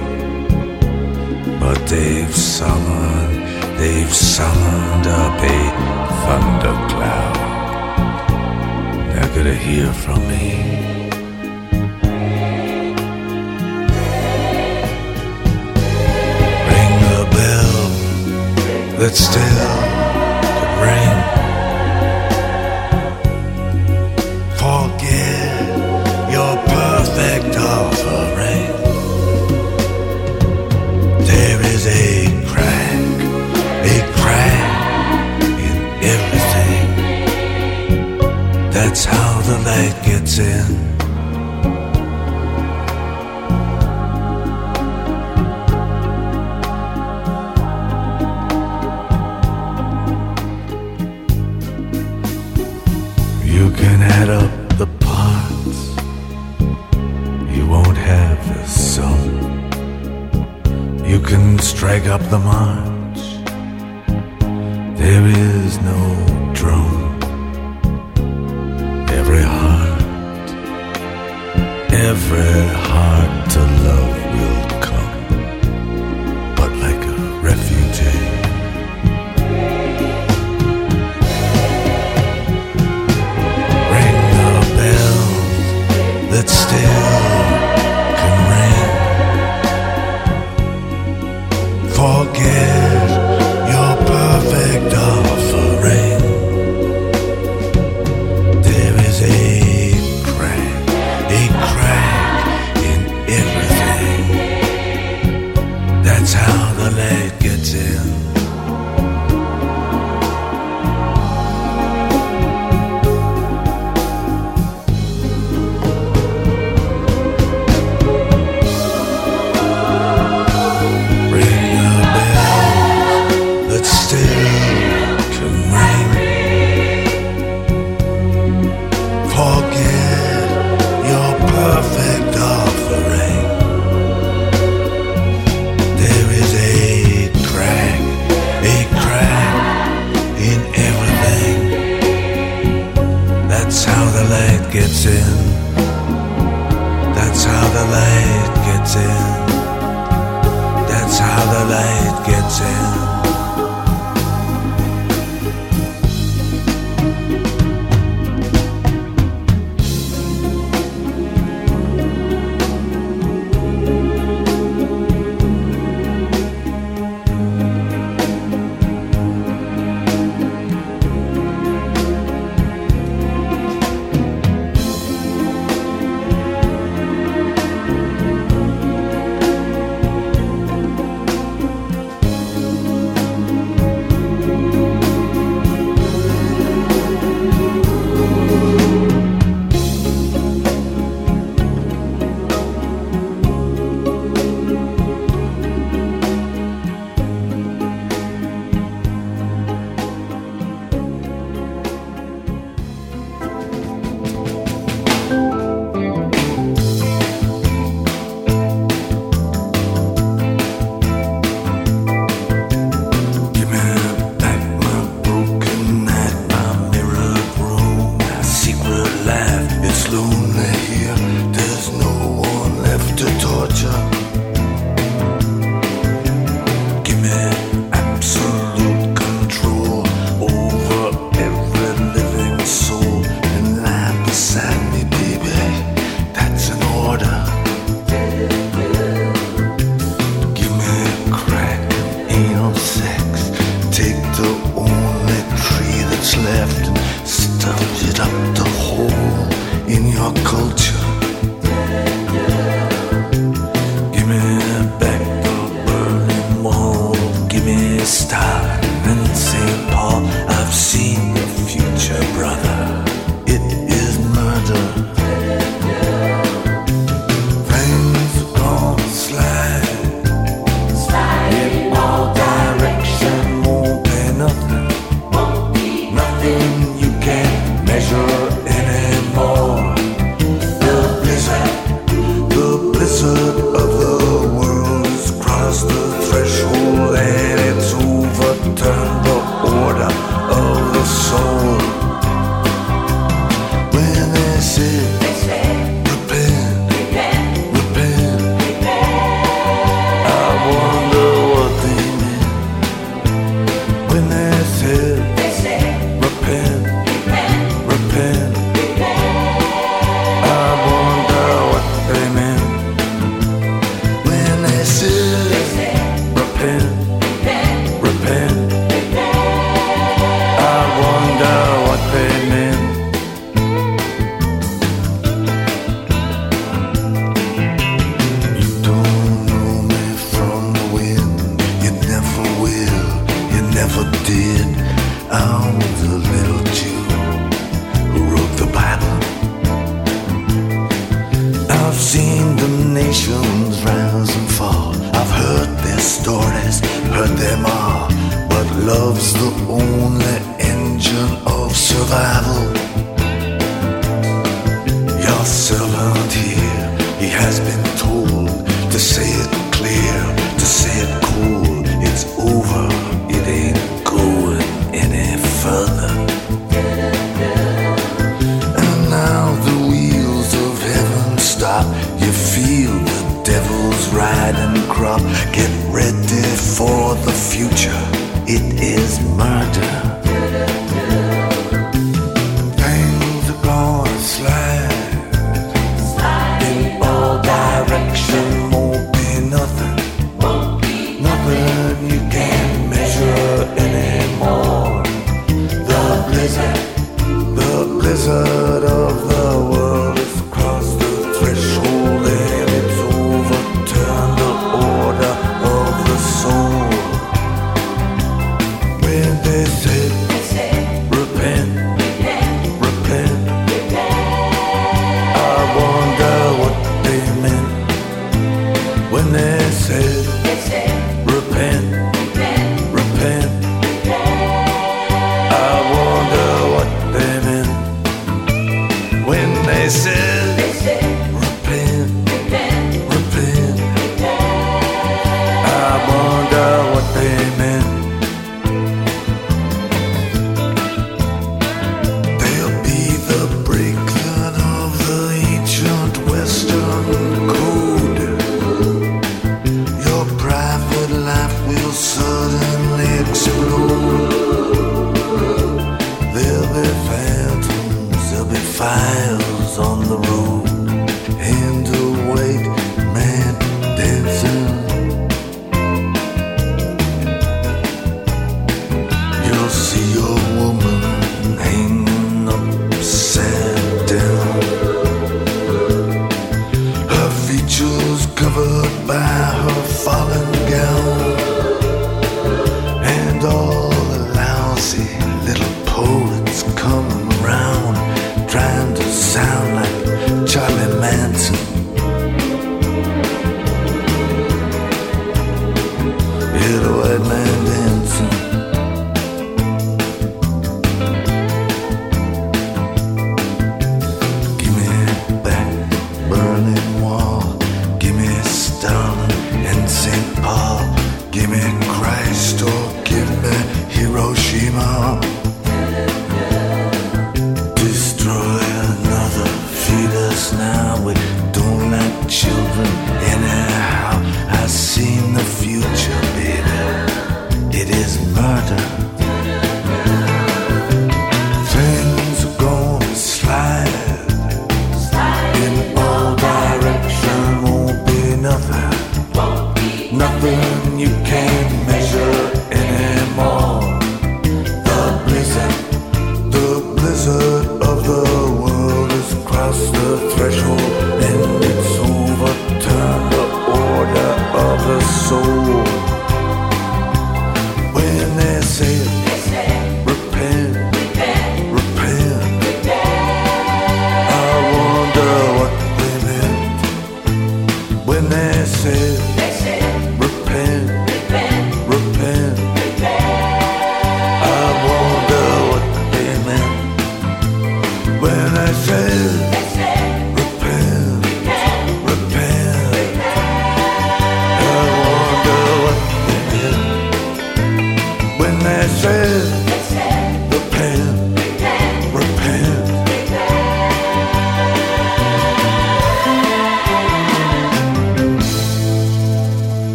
But 1.60 1.78
they've 1.88 2.34
summoned, 2.34 3.36
they've 3.78 4.14
summoned 4.14 5.06
up 5.06 5.42
a 5.42 5.60
thundercloud. 6.22 7.36
They're 9.12 9.34
gonna 9.36 9.54
hear 9.54 9.92
from 9.92 10.20
me. 10.28 10.46
Ring 16.70 16.94
the 17.10 17.22
bell 17.36 17.76
that's 18.98 19.20
still 19.20 19.58
to 20.60 20.66
ring. 20.82 21.19
That's 38.90 39.04
how 39.04 39.40
the 39.42 39.56
light 39.70 39.96
gets 40.04 40.38
in. 40.40 40.66
You 53.46 53.70
can 53.80 54.02
add 54.02 54.28
up 54.28 54.50
the 54.76 54.88
parts, 54.98 55.78
you 57.56 57.68
won't 57.68 57.96
have 57.96 58.38
the 58.48 58.66
sum. 58.66 59.20
You 61.04 61.20
can 61.20 61.60
strike 61.60 62.06
up 62.06 62.22
the 62.22 62.40
march. 62.40 63.20
There 64.98 65.26
is 65.28 65.49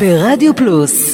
ברדיו 0.00 0.56
פלוס 0.56 1.09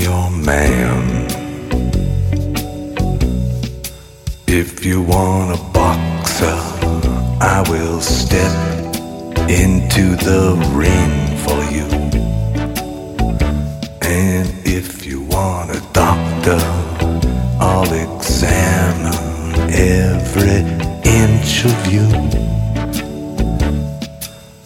your 0.00 0.30
man. 0.30 1.26
If 4.46 4.84
you 4.84 5.02
want 5.02 5.58
a 5.58 5.62
boxer, 5.72 6.58
I 7.40 7.64
will 7.68 8.00
step 8.00 8.52
into 9.48 10.16
the 10.16 10.56
ring 10.74 11.36
for 11.44 11.60
you. 11.74 11.86
And 14.02 14.48
if 14.64 15.06
you 15.06 15.22
want 15.22 15.70
a 15.70 15.80
doctor, 15.92 16.60
I'll 17.60 17.92
examine 17.92 19.70
every 19.70 20.60
inch 21.04 21.64
of 21.64 21.92
you. 21.92 22.08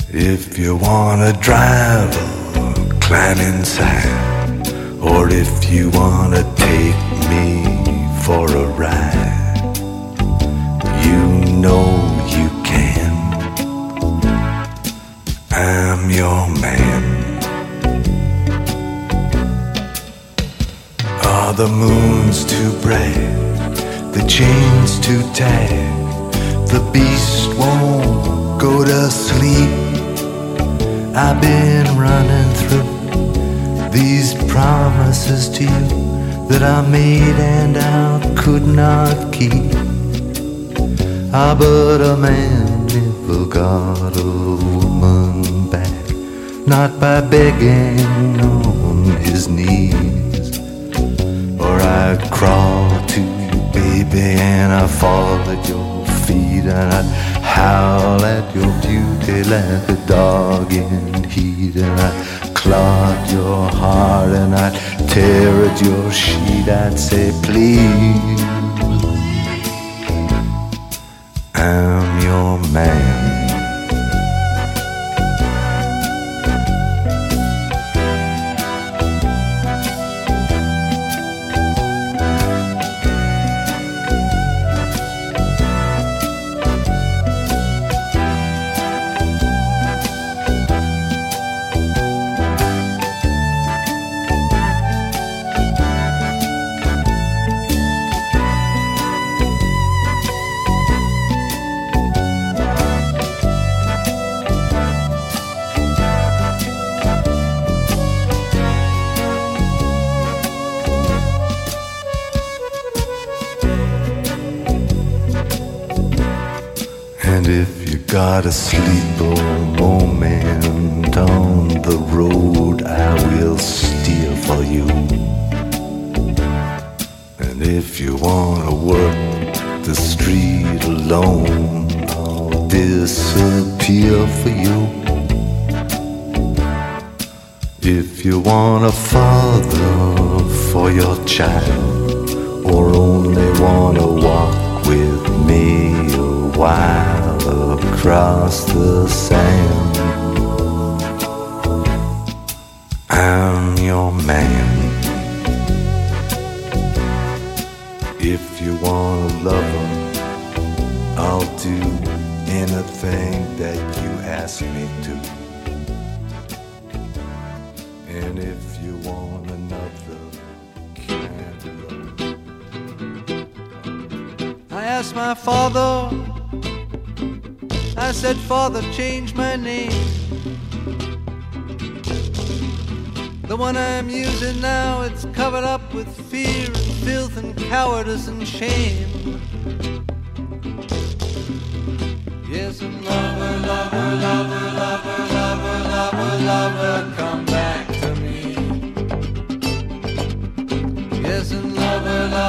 If 0.09 0.59
you 0.59 0.77
want 0.77 1.23
a 1.23 1.33
driver, 1.41 2.29
climb 3.01 3.39
inside. 3.39 4.32
Or 5.03 5.29
if 5.29 5.69
you 5.69 5.91
want 5.91 6.33
to 6.37 6.45
take 6.55 6.95
me 7.29 7.65
for 8.23 8.47
a 8.47 8.67
ride, 8.69 9.77
you 11.05 11.21
know 11.61 11.87
you 12.29 12.49
can. 12.63 13.13
I'm 15.51 16.09
your 16.09 16.49
man. 16.61 17.03
Are 21.25 21.53
the 21.53 21.67
moons 21.67 22.45
too 22.45 22.71
bright? 22.81 23.43
The 24.15 24.25
chains 24.29 25.01
too 25.01 25.23
tight? 25.35 25.93
The 26.69 26.81
beast 26.93 27.49
won't 27.59 28.61
go 28.61 28.85
to 28.85 29.11
sleep. 29.11 29.69
I've 31.15 31.41
been 31.41 31.99
running 31.99 32.55
through 32.55 32.92
these 33.93 34.35
promises 34.51 35.49
to 35.51 35.65
you 35.65 36.49
that 36.49 36.63
I 36.63 36.81
made 36.89 37.39
and 37.39 37.77
I 37.77 38.35
could 38.35 38.67
not 38.67 39.33
keep. 39.33 39.73
Ah, 41.35 41.55
but 41.59 42.01
a 42.01 42.17
man 42.17 42.87
never 42.87 43.45
got 43.47 44.17
a 44.17 44.25
woman 44.25 45.71
back, 45.71 46.05
not 46.67 46.99
by 47.01 47.21
begging 47.21 48.41
on 48.41 49.05
his 49.21 49.49
knees. 49.49 50.59
Or 51.61 51.77
I'd 51.81 52.21
crawl 52.31 52.91
to 53.15 53.21
you, 53.21 53.51
baby, 53.73 54.27
and 54.41 54.73
I'd 54.73 54.91
fall 54.91 55.39
at 55.55 55.69
your 55.69 56.07
feet, 56.27 56.65
and 56.65 56.93
I'd 56.99 57.09
howl 57.43 58.25
at 58.25 58.55
your 58.55 58.73
beauty 58.81 59.45
like 59.45 59.89
a 59.89 60.07
dog 60.07 60.73
in 60.73 61.25
heat, 61.25 61.77
and 61.77 62.01
I'd 62.01 62.42
clog 62.63 63.29
your 63.31 63.69
heart, 63.69 64.31
and 64.31 64.55
I'd 64.55 64.75
tear 65.09 65.65
at 65.69 65.83
your 65.83 66.13
sheet. 66.13 66.69
I'd 66.69 66.97
say, 66.97 67.33
please, 67.43 68.41
I'm 71.55 72.23
your 72.23 72.59
man. 72.73 73.12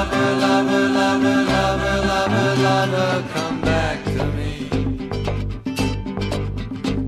Lover, 0.03 0.35
lover, 0.39 0.89
lover, 0.89 1.43
lover, 1.53 1.97
lover, 2.07 2.55
lover, 2.61 3.23
come 3.33 3.61
back 3.61 4.03
to 4.03 4.25
me. 4.37 4.69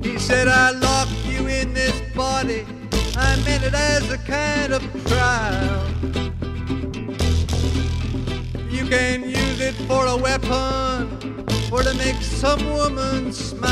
He 0.01 0.17
said, 0.17 0.47
I 0.47 0.71
locked 0.71 1.25
you 1.25 1.47
in 1.47 1.73
this 1.73 1.99
body. 2.15 2.65
I 3.17 3.35
meant 3.43 3.63
it 3.63 3.73
as 3.73 4.09
a 4.11 4.17
kind 4.17 4.73
of 4.73 4.81
trial. 5.07 5.85
You 8.69 8.85
can 8.85 9.23
use 9.23 9.59
it 9.59 9.75
for 9.87 10.05
a 10.05 10.15
weapon 10.15 11.45
or 11.71 11.83
to 11.83 11.93
make 11.95 12.21
some 12.21 12.63
woman 12.71 13.33
smile. 13.33 13.65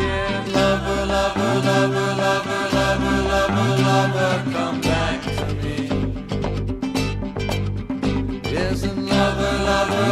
Yeah, 0.00 0.44
lover, 0.54 1.06
lover, 1.06 1.54
lover, 1.68 2.14
lover, 2.22 2.68
lover, 2.76 3.22
lover, 3.30 3.82
lover, 3.82 4.50
come 4.52 4.80
back 4.80 5.03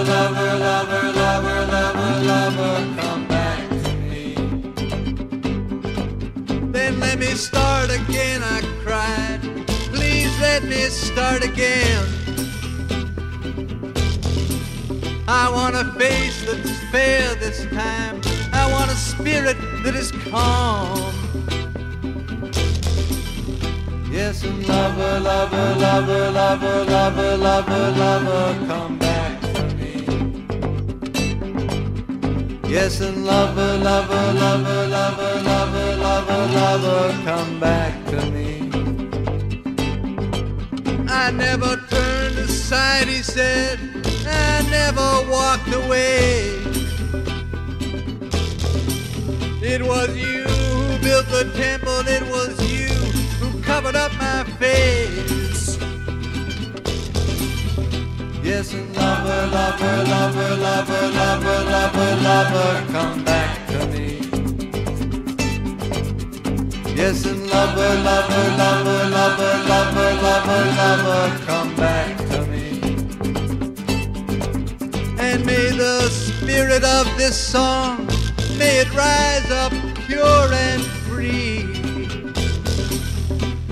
lover, 0.05 0.59
lover, 0.59 1.12
lover, 1.12 1.66
lover, 1.66 2.24
lover, 2.27 3.01
come 3.01 3.27
back 3.29 3.69
to 3.69 3.93
me. 4.11 4.35
And 6.74 6.99
let 7.01 7.19
me 7.19 7.33
start 7.35 7.91
again, 7.91 8.43
I 8.43 8.61
cried. 8.85 9.41
Please 9.93 10.33
let 10.41 10.65
me 10.65 10.83
start 10.89 11.45
again. 11.45 12.05
I 15.29 15.51
want 15.51 15.77
a 15.77 15.85
face 15.99 16.45
that's 16.47 16.79
fair 16.91 17.35
this 17.37 17.65
time. 17.66 18.20
I 18.53 18.70
want 18.70 18.91
a 18.91 18.97
spirit 18.97 19.57
that 19.85 19.95
is 19.95 20.11
calm. 20.31 20.99
Yes, 24.11 24.45
and 24.45 24.66
lover, 24.69 25.20
lover, 25.20 25.74
lover, 25.79 26.31
lover, 26.31 26.85
lover, 26.85 27.37
lover, 27.37 27.91
lover, 27.93 28.66
come 28.66 29.02
Yes, 32.73 33.03
and 33.03 33.27
lover, 33.27 33.77
lover, 33.85 34.32
lover, 34.32 34.86
lover, 34.89 35.43
lover, 35.43 35.97
lover, 35.99 36.55
lover, 36.55 37.23
come 37.23 37.61
back 37.61 37.93
to 38.07 38.31
me. 38.31 38.70
I 41.07 41.31
never 41.32 41.77
turned 41.90 42.39
aside, 42.39 43.09
he 43.09 43.23
said. 43.23 43.78
I 44.27 44.62
never 44.70 45.31
walked 45.31 45.69
away. 45.69 46.49
It 49.61 49.82
was 49.82 50.16
you 50.16 50.44
who 50.44 50.99
built 51.03 51.27
the 51.27 51.53
temple, 51.55 52.09
it 52.09 52.23
was 52.23 52.57
you 52.73 52.89
who 53.39 53.62
covered 53.62 53.97
up 53.97 54.12
my 54.15 54.44
face. 54.59 55.41
Yes, 58.43 58.74
and 58.74 58.97
lover, 58.97 59.47
lover, 59.52 60.05
lover, 60.05 60.56
lover, 60.56 61.06
lover, 61.14 61.64
lover, 61.70 62.16
lover, 62.23 62.93
come 62.93 63.24
back 63.24 63.66
to 63.69 63.86
me. 63.86 64.19
Yes, 66.97 67.24
and 67.24 67.48
lover, 67.48 67.94
lover, 68.02 68.56
lover, 68.59 69.10
lover, 69.10 69.69
lover, 69.69 70.10
lover, 70.23 70.64
lover, 70.77 71.47
come 71.47 71.77
back 71.77 72.16
to 72.31 72.44
me. 72.47 72.81
And 75.20 75.47
may 75.47 75.70
the 75.70 76.09
spirit 76.10 76.82
of 76.82 77.06
this 77.16 77.36
song, 77.36 78.09
may 78.59 78.78
it 78.81 78.93
rise 78.93 79.51
up 79.52 79.73
pure 80.06 80.52
and 80.52 80.82
free. 81.06 81.64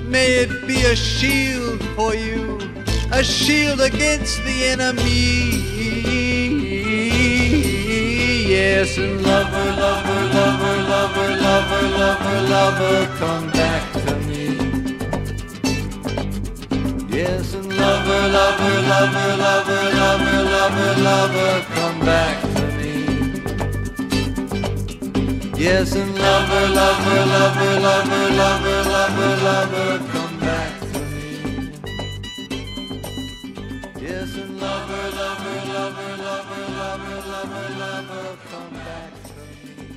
May 0.05 0.45
it 0.45 0.65
be 0.69 0.83
a 0.85 0.95
shield 0.95 1.83
for 1.97 2.15
you, 2.15 2.70
a 3.13 3.25
shield 3.25 3.81
against 3.81 4.43
the 4.45 4.67
enemy. 4.67 5.51
Yes, 8.49 8.99
and 8.99 9.23
lover, 9.23 9.73
lover, 9.81 10.23
lover, 10.35 10.77
lover, 10.89 11.31
lover, 11.47 11.89
lover, 11.99 12.41
lover, 12.49 13.07
come 13.19 13.51
back 13.51 13.93
to 13.93 14.15
me. 14.27 14.45
Yes, 17.09 17.55
and 17.55 17.69
lover, 17.77 18.29
lover, 18.37 18.83
lover, 18.91 19.37
lover, 19.37 19.83
lover, 20.01 20.43
lover, 20.55 20.95
lover, 21.03 21.65
come 21.75 22.01
back 22.01 22.41
to 22.55 22.65
me. 22.79 22.95
Yes, 25.59 25.95
and 25.95 26.15
lover, 26.17 26.69
lover, 26.79 27.27
lover, 27.27 27.81
lover, 27.81 28.31
lover, 28.41 28.79
lover, 28.91 29.37
lover, 29.45 30.10
lover, 35.81 36.17
lover, 36.29 36.65
lover, 36.81 37.19
lover, 37.33 37.67
lover, 37.83 38.27
come 38.51 38.73
back 38.87 39.13
to 39.29 39.35
me. 39.67 39.89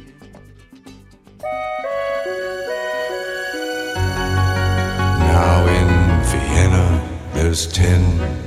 Now 5.31 5.55
in 5.79 5.89
Vienna, 6.31 6.85
there's 7.33 7.63
ten 7.81 8.01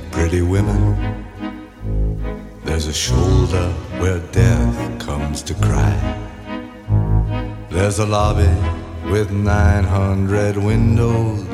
pretty 0.09 0.41
women. 0.41 0.81
There's 2.65 2.87
a 2.87 2.97
shoulder 3.07 3.67
where 4.01 4.19
death 4.31 4.77
comes 5.07 5.43
to 5.43 5.53
cry. 5.67 5.95
There's 7.69 7.99
a 7.99 8.07
lobby 8.17 8.53
with 9.11 9.29
900 9.31 10.57
windows. 10.57 11.45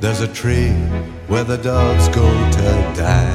There's 0.00 0.20
a 0.20 0.32
tree 0.40 0.74
where 1.26 1.44
the 1.44 1.58
doves 1.58 2.06
go 2.20 2.28
to 2.56 2.68
die. 2.94 3.29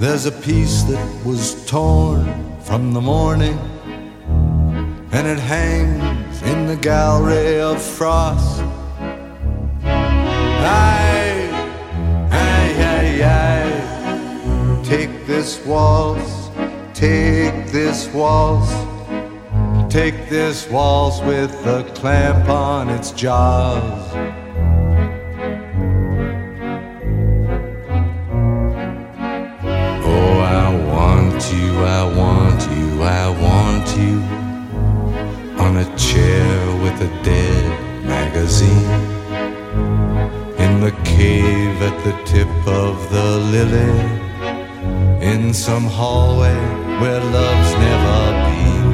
There's 0.00 0.24
a 0.24 0.32
piece 0.32 0.82
that 0.84 1.26
was 1.26 1.62
torn 1.66 2.24
from 2.62 2.94
the 2.94 3.02
morning, 3.02 3.58
and 5.12 5.26
it 5.26 5.38
hangs 5.38 6.40
in 6.40 6.66
the 6.66 6.76
gallery 6.76 7.60
of 7.60 7.82
frost. 7.82 8.62
Aye, 9.84 11.50
aye, 12.32 12.74
aye, 12.94 13.22
aye. 13.22 14.82
Take 14.82 15.26
this 15.26 15.62
waltz, 15.66 16.48
take 16.94 17.66
this 17.70 18.08
waltz, 18.14 18.72
take 19.92 20.30
this 20.30 20.66
waltz 20.70 21.20
with 21.20 21.52
a 21.66 21.84
clamp 21.94 22.48
on 22.48 22.88
its 22.88 23.12
jaws. 23.12 24.29
In 45.20 45.54
some 45.54 45.84
hallway 45.84 46.54
where 47.00 47.20
love's 47.20 47.72
never 47.86 48.20
been. 48.46 48.88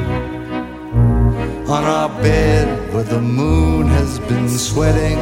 On 1.69 1.83
our 1.83 2.09
bed 2.21 2.93
where 2.93 3.03
the 3.03 3.21
moon 3.21 3.87
has 3.87 4.19
been 4.19 4.49
sweating. 4.49 5.19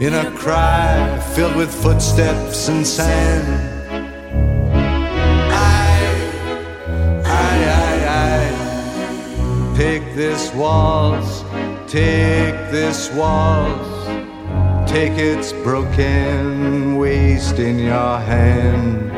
In 0.00 0.14
a 0.14 0.30
cry 0.32 1.20
filled 1.34 1.56
with 1.56 1.72
footsteps 1.72 2.68
and 2.68 2.86
sand. 2.86 3.46
I, 5.52 5.90
I, 7.24 7.54
I, 7.82 7.94
I. 8.24 9.76
Take 9.76 10.14
this 10.14 10.52
waltz 10.54 11.44
take 11.88 12.72
this 12.72 13.12
waltz 13.12 13.95
take 14.96 15.18
its 15.18 15.52
broken 15.52 16.96
waist 16.96 17.58
in 17.58 17.78
your 17.78 18.18
hand 18.18 19.10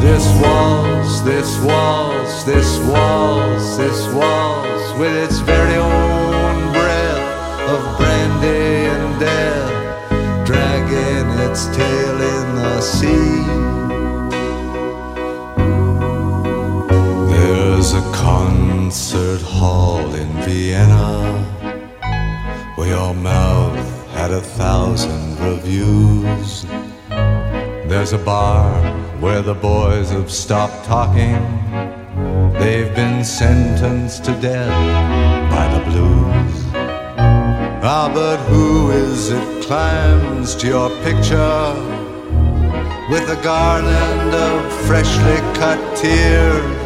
This 0.00 0.24
waltz, 0.40 1.20
this 1.22 1.50
waltz, 1.64 2.44
this 2.44 2.78
waltz, 2.90 3.76
this 3.76 4.00
waltz 4.14 4.86
with 5.00 5.16
its 5.24 5.40
very 5.40 5.74
own 5.74 6.72
breath 6.72 7.70
of 7.74 7.80
brandy 7.98 8.86
and 8.94 9.18
death, 9.18 10.46
dragging 10.46 11.28
its 11.46 11.66
tail 11.76 12.16
in 12.36 12.54
the 12.54 12.80
sea. 12.80 13.49
Concert 18.90 19.40
hall 19.42 20.12
in 20.16 20.26
Vienna 20.42 21.44
where 22.74 22.88
your 22.88 23.14
mouth 23.14 23.78
had 24.14 24.32
a 24.32 24.40
thousand 24.40 25.38
reviews. 25.38 26.64
There's 27.88 28.12
a 28.12 28.18
bar 28.18 28.68
where 29.20 29.42
the 29.42 29.54
boys 29.54 30.10
have 30.10 30.28
stopped 30.28 30.84
talking. 30.86 31.38
They've 32.58 32.92
been 32.96 33.22
sentenced 33.22 34.24
to 34.24 34.32
death 34.40 34.74
by 35.52 35.66
the 35.74 35.84
blues. 35.88 36.54
Ah, 37.94 38.10
but 38.12 38.38
who 38.50 38.90
is 38.90 39.30
it 39.30 39.62
climbs 39.62 40.56
to 40.56 40.66
your 40.66 40.90
picture 41.04 41.74
with 43.08 43.30
a 43.30 43.40
garland 43.40 44.34
of 44.34 44.72
freshly 44.88 45.38
cut 45.60 45.78
tears? 45.96 46.79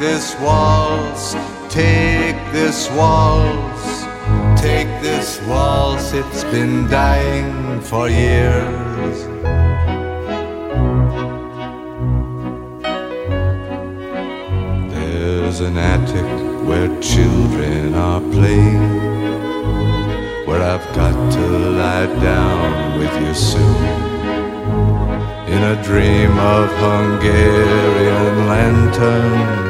This 0.00 0.34
waltz, 0.40 1.34
take 1.68 2.40
this 2.52 2.90
waltz. 2.92 4.06
Take 4.58 4.88
this 5.02 5.38
waltz, 5.42 6.14
it's 6.14 6.42
been 6.44 6.88
dying 6.88 7.82
for 7.82 8.08
years. 8.08 9.16
There's 14.94 15.60
an 15.60 15.76
attic 15.76 16.30
where 16.66 16.88
children 17.02 17.94
are 17.94 18.20
playing, 18.20 18.88
where 20.46 20.62
I've 20.62 20.88
got 20.96 21.32
to 21.32 21.46
lie 21.82 22.06
down 22.22 22.98
with 22.98 23.14
you 23.20 23.34
soon. 23.34 23.84
In 25.54 25.62
a 25.62 25.82
dream 25.82 26.38
of 26.38 26.70
Hungarian 26.86 28.46
lanterns, 28.46 29.69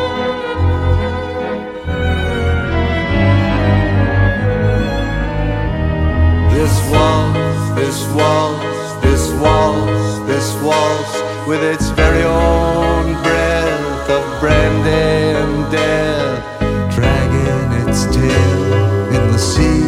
With 11.51 11.63
its 11.63 11.89
very 11.89 12.23
own 12.23 13.11
breath 13.23 14.09
of 14.09 14.39
brandy 14.39 15.35
and 15.41 15.69
death, 15.69 16.41
dragging 16.95 17.71
its 17.83 18.05
tail 18.05 18.63
in 19.15 19.23
the 19.33 19.37
sea. 19.37 19.83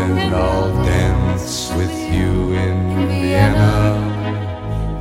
And 0.00 0.32
I'll 0.32 0.72
dance 0.84 1.72
with 1.72 1.90
you 2.14 2.54
in 2.54 3.08
Vienna. 3.08 4.00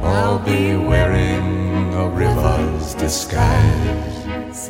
I'll 0.02 0.40
be 0.40 0.76
wearing 0.76 1.94
a 1.94 2.08
river's 2.10 2.96
disguise. 2.96 4.70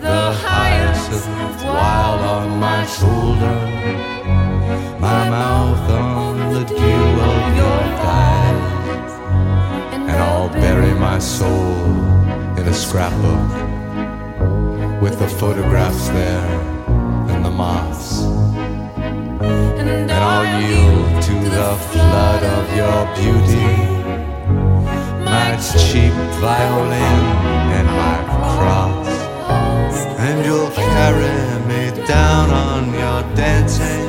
The 0.00 0.32
hyacinth 0.44 1.64
wild 1.64 2.20
on 2.20 2.60
my 2.60 2.86
shoulder, 2.86 3.77
scrapbook 12.88 13.50
with 15.02 15.18
the 15.18 15.28
photographs 15.28 16.08
there 16.08 16.48
and 17.28 17.44
the 17.44 17.50
moths. 17.50 18.22
And 19.42 20.10
I'll 20.10 20.48
yield 20.62 21.22
to 21.22 21.34
the 21.58 21.76
flood 21.90 22.42
of 22.56 22.64
your 22.80 23.00
beauty, 23.18 23.74
my 25.22 25.48
cheap 25.84 26.14
violin 26.40 27.24
and 27.76 27.88
my 28.02 28.18
cross. 28.56 29.08
And 30.26 30.46
you'll 30.46 30.70
carry 30.70 31.38
me 31.68 32.06
down 32.06 32.48
on 32.48 32.84
your 32.94 33.20
dancing 33.36 34.08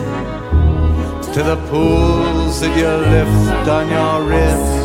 to 1.33 1.43
the 1.43 1.57
pools 1.69 2.61
that 2.61 2.73
you 2.77 2.93
lift 3.13 3.67
on 3.67 3.89
your 3.89 4.23
wrist. 4.23 4.78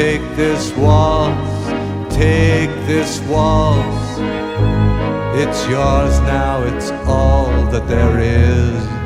Take 0.00 0.22
this 0.34 0.72
waltz, 0.78 1.68
take 2.08 2.70
this 2.86 3.20
waltz. 3.28 4.18
It's 5.42 5.68
yours 5.68 6.18
now, 6.20 6.62
it's 6.62 6.90
all 7.06 7.50
that 7.70 7.86
there 7.86 8.18
is. 8.18 8.99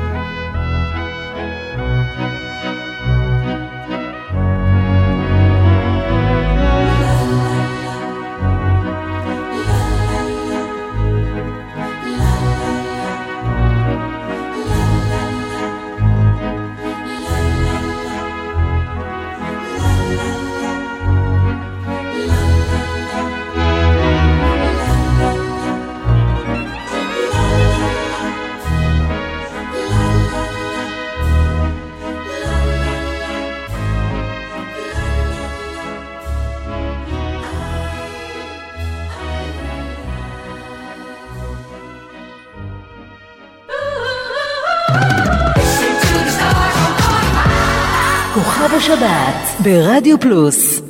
ברדיו 49.64 50.20
פלוס 50.20 50.82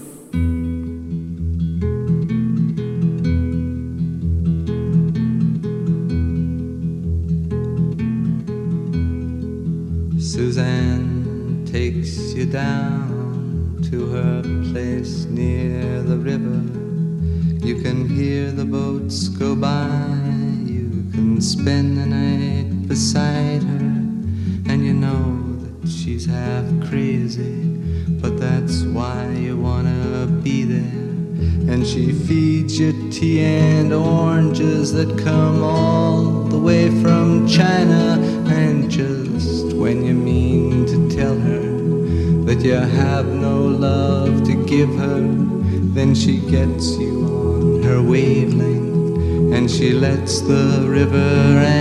gets 46.56 46.88
you 46.98 47.14
on 47.26 47.84
her 47.84 48.02
wavelength. 48.02 49.54
And 49.56 49.70
she 49.70 49.90
lets 49.92 50.34
the 50.42 50.86
river 51.00 51.34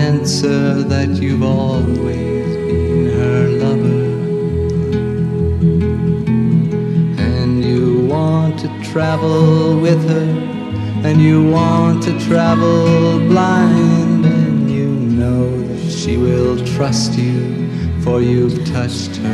answer 0.09 0.83
that 0.93 1.11
you've 1.23 1.45
always 1.45 2.49
been 2.69 3.07
her 3.21 3.43
lover. 3.65 4.05
And 7.29 7.53
you 7.71 8.07
want 8.17 8.55
to 8.65 8.69
travel 8.91 9.79
with 9.87 10.03
her, 10.15 10.29
and 11.07 11.17
you 11.29 11.37
want 11.59 12.03
to 12.09 12.13
travel 12.29 13.19
blind, 13.33 14.23
and 14.25 14.71
you 14.79 14.89
know 15.21 15.47
that 15.69 15.91
she 16.01 16.17
will 16.17 16.57
trust 16.75 17.13
you, 17.27 17.39
for 18.03 18.17
you've 18.21 18.59
touched 18.77 19.15
her 19.27 19.34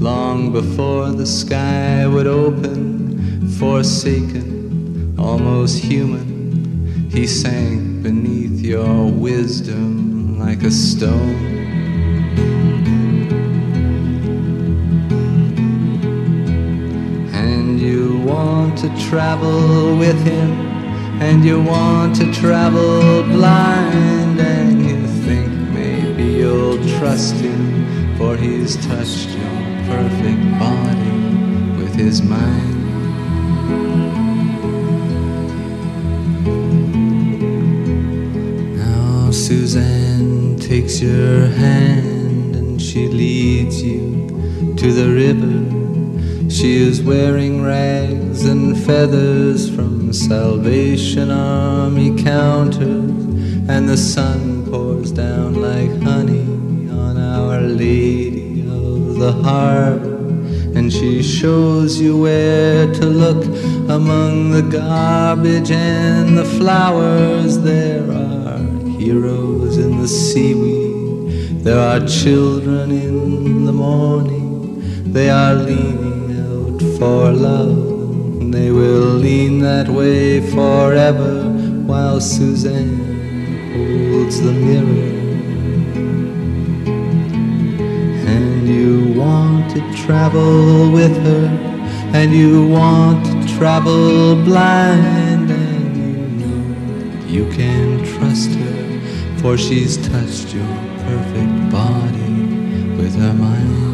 long 0.00 0.50
before 0.50 1.10
the 1.10 1.26
sky 1.26 2.06
would 2.06 2.26
open, 2.26 3.46
forsaken, 3.58 5.14
almost 5.18 5.78
human. 5.78 7.10
He 7.10 7.26
sank 7.26 8.02
beneath 8.02 8.60
your 8.60 9.10
wisdom 9.10 10.38
like 10.38 10.62
a 10.62 10.70
stone. 10.70 11.48
And 17.34 17.78
you 17.78 18.20
want 18.20 18.78
to 18.78 18.88
travel 19.10 19.98
with 19.98 20.22
him, 20.24 20.50
and 21.20 21.44
you 21.44 21.60
want 21.62 22.16
to 22.16 22.32
travel 22.32 23.22
blind, 23.24 24.40
and 24.40 24.82
you 24.82 25.06
think 25.26 25.52
maybe 25.74 26.24
you'll 26.24 26.78
trust 26.98 27.34
him, 27.34 28.16
for 28.16 28.34
he's 28.34 28.76
touched 28.86 29.28
your 29.28 29.39
perfect 29.90 30.44
body 30.60 31.16
with 31.76 31.92
his 31.96 32.22
mind. 32.22 32.78
Now 38.76 39.32
Suzanne 39.32 40.56
takes 40.60 41.00
your 41.00 41.46
hand 41.46 42.54
and 42.54 42.80
she 42.80 43.08
leads 43.08 43.82
you 43.82 44.28
to 44.76 44.92
the 44.92 45.08
river. 45.24 45.58
She 46.48 46.76
is 46.76 47.02
wearing 47.02 47.60
rags 47.60 48.44
and 48.44 48.78
feathers 48.86 49.68
from 49.74 50.12
Salvation 50.12 51.32
Army 51.32 52.22
counters, 52.22 53.10
and 53.68 53.88
the 53.88 53.96
sun 53.96 54.70
pours 54.70 55.10
down 55.10 55.54
like 55.54 55.90
honey 56.02 56.46
on 56.90 57.16
Our 57.16 57.60
Lady 57.60 58.59
the 59.20 59.32
Harbor. 59.32 60.16
And 60.74 60.90
she 60.90 61.22
shows 61.22 62.00
you 62.00 62.16
where 62.16 62.86
to 62.90 63.04
look 63.04 63.44
among 63.90 64.50
the 64.50 64.62
garbage 64.62 65.70
and 65.70 66.38
the 66.38 66.44
flowers. 66.58 67.58
There 67.58 68.10
are 68.10 68.58
heroes 68.98 69.76
in 69.76 70.00
the 70.00 70.08
seaweed, 70.08 71.62
there 71.62 71.78
are 71.78 72.00
children 72.06 72.90
in 72.92 73.66
the 73.66 73.72
morning, 73.72 75.12
they 75.12 75.28
are 75.28 75.54
leaning 75.54 76.28
out 76.48 76.80
for 76.98 77.30
love. 77.30 78.50
They 78.50 78.70
will 78.70 79.12
lean 79.26 79.60
that 79.60 79.88
way 79.88 80.40
forever 80.40 81.44
while 81.90 82.20
Suzanne 82.22 82.96
holds 83.74 84.40
the 84.40 84.52
mirror. 84.52 85.19
Want 89.20 89.70
to 89.70 89.80
travel 90.04 90.90
with 90.90 91.14
her, 91.26 91.46
and 92.18 92.32
you 92.32 92.66
want 92.66 93.22
to 93.26 93.56
travel 93.56 94.34
blind, 94.48 95.50
and 95.50 95.96
you 96.02 96.12
know 96.40 97.26
you 97.26 97.44
can 97.52 98.02
trust 98.12 98.50
her, 98.62 98.80
for 99.40 99.58
she's 99.58 99.98
touched 100.08 100.54
your 100.54 100.74
perfect 101.04 101.54
body 101.70 102.32
with 102.96 103.14
her 103.16 103.34
mind. 103.34 103.88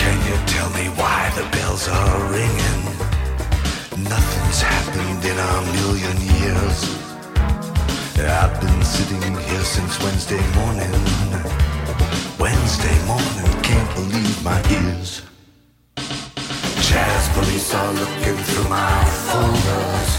Can 0.00 0.16
you 0.28 0.36
tell 0.54 0.70
me 0.78 0.86
why 1.00 1.32
the 1.34 1.44
bells 1.56 1.88
are 1.88 2.30
ringing? 2.30 2.81
Nothing's 4.52 4.70
happened 4.70 5.24
in 5.24 5.38
a 5.38 5.52
million 5.78 6.16
years. 6.36 6.78
I've 8.18 8.60
been 8.60 8.82
sitting 8.84 9.22
here 9.22 9.64
since 9.64 9.98
Wednesday 10.02 10.42
morning. 10.54 10.92
Wednesday 12.38 12.98
morning, 13.06 13.62
can't 13.62 13.94
believe 13.94 14.44
my 14.44 14.60
ears. 14.70 15.22
Jazz 15.96 17.28
police 17.30 17.74
are 17.74 17.92
looking 17.94 18.36
through 18.44 18.68
my 18.68 19.04
folders. 19.30 20.10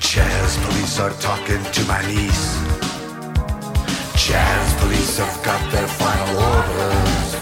Jazz 0.00 0.58
police 0.66 1.00
are 1.00 1.14
talking 1.20 1.62
to 1.72 1.82
my 1.84 2.02
niece. 2.06 2.60
Jazz 4.26 4.74
police 4.80 5.16
have 5.18 5.42
got 5.42 5.72
their 5.72 5.88
final 5.88 6.36
orders. 6.52 7.36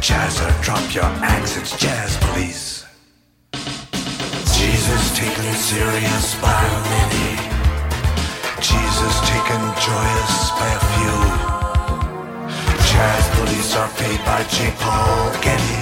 Jazzer, 0.00 0.50
drop 0.62 0.92
your 0.92 1.04
axe, 1.22 1.56
it's 1.56 1.78
jazz 1.78 2.16
police. 2.16 2.83
Jesus 4.84 5.16
taken 5.16 5.54
serious 5.54 6.34
by 6.42 6.62
many. 6.92 7.40
Jesus 8.60 9.14
taken 9.24 9.62
joyous 9.80 10.50
by 10.60 10.68
a 10.76 10.82
few. 10.92 11.18
Jazz 12.92 13.24
police 13.38 13.74
are 13.76 13.88
paid 13.96 14.18
by 14.26 14.44
J. 14.44 14.74
Paul 14.76 15.32
Getty. 15.40 15.80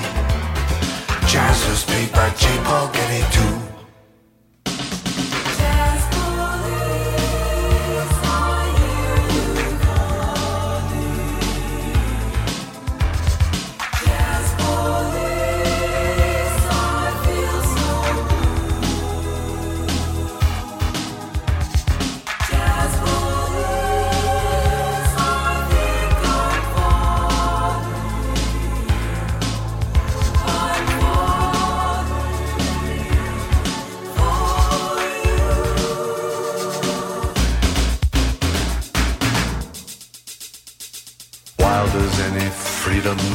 Jazzers 1.27 1.85
paid 1.85 2.12
by 2.12 2.31
J. 2.31 2.47
Paul 2.62 2.93
Getty 2.93 3.24
too. 3.33 3.72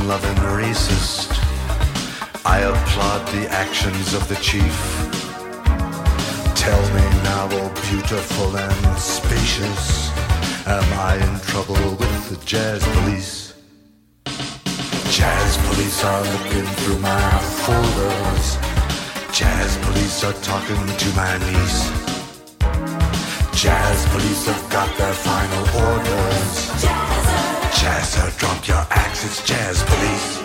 Loving 0.07 0.41
racist, 0.55 1.27
I 2.45 2.59
applaud 2.61 3.27
the 3.27 3.49
actions 3.51 4.13
of 4.13 4.25
the 4.29 4.35
chief. 4.35 4.75
Tell 6.55 6.81
me 6.95 7.05
now, 7.27 7.49
oh 7.51 7.69
beautiful 7.89 8.55
and 8.55 8.97
spacious, 8.97 10.09
am 10.65 10.87
I 11.11 11.15
in 11.15 11.39
trouble 11.51 11.97
with 11.99 12.29
the 12.29 12.37
jazz 12.45 12.81
police? 12.95 13.53
Jazz 15.11 15.57
police 15.67 16.01
are 16.05 16.23
looking 16.23 16.67
through 16.79 16.99
my 16.99 17.31
folders. 17.65 18.45
Jazz 19.37 19.77
police 19.85 20.23
are 20.23 20.37
talking 20.41 20.83
to 21.01 21.09
my 21.19 21.33
niece. 21.51 21.83
Jazz 23.61 24.05
police 24.13 24.45
have 24.45 24.71
got 24.71 24.89
their 24.97 25.13
final 25.13 25.63
orders. 25.83 27.16
Jazzer, 27.71 28.37
drop 28.37 28.67
your 28.67 28.85
axe, 28.89 29.25
it's 29.25 29.43
jazz 29.43 29.83
police. 29.83 30.37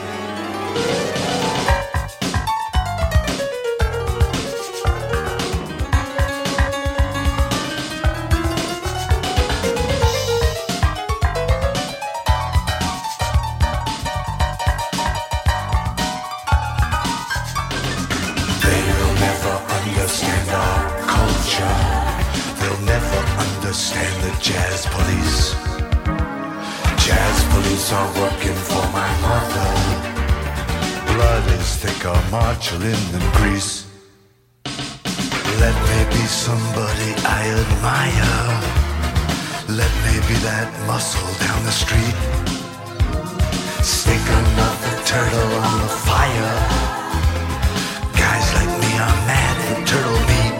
Understand 19.95 20.49
our 20.51 20.91
culture. 21.07 21.77
They'll 22.61 22.85
never 22.85 23.19
understand 23.41 24.23
the 24.23 24.43
jazz 24.43 24.87
police. 24.87 25.52
Police 27.73 27.93
are 27.95 28.13
working 28.21 28.59
for 28.69 28.85
my 28.93 29.11
mother. 29.25 29.71
Blood 31.09 31.47
is 31.59 31.77
thicker, 31.81 32.13
than 33.13 33.25
grease. 33.33 33.87
Let 35.59 35.77
me 35.89 35.99
be 36.13 36.25
somebody 36.29 37.11
I 37.25 37.41
admire. 37.65 38.37
Let 39.81 39.93
me 40.05 40.15
be 40.29 40.37
that 40.49 40.69
muscle 40.87 41.33
down 41.41 41.65
the 41.65 41.73
street. 41.73 42.17
Stick 43.83 44.21
another 44.21 44.95
turtle 45.09 45.53
on 45.65 45.75
the 45.81 45.93
fire. 46.09 46.55
Guys 48.21 48.47
like 48.53 48.73
me 48.83 48.93
are 49.01 49.19
mad 49.33 49.57
for 49.65 49.79
turtle 49.87 50.21
meat. 50.29 50.52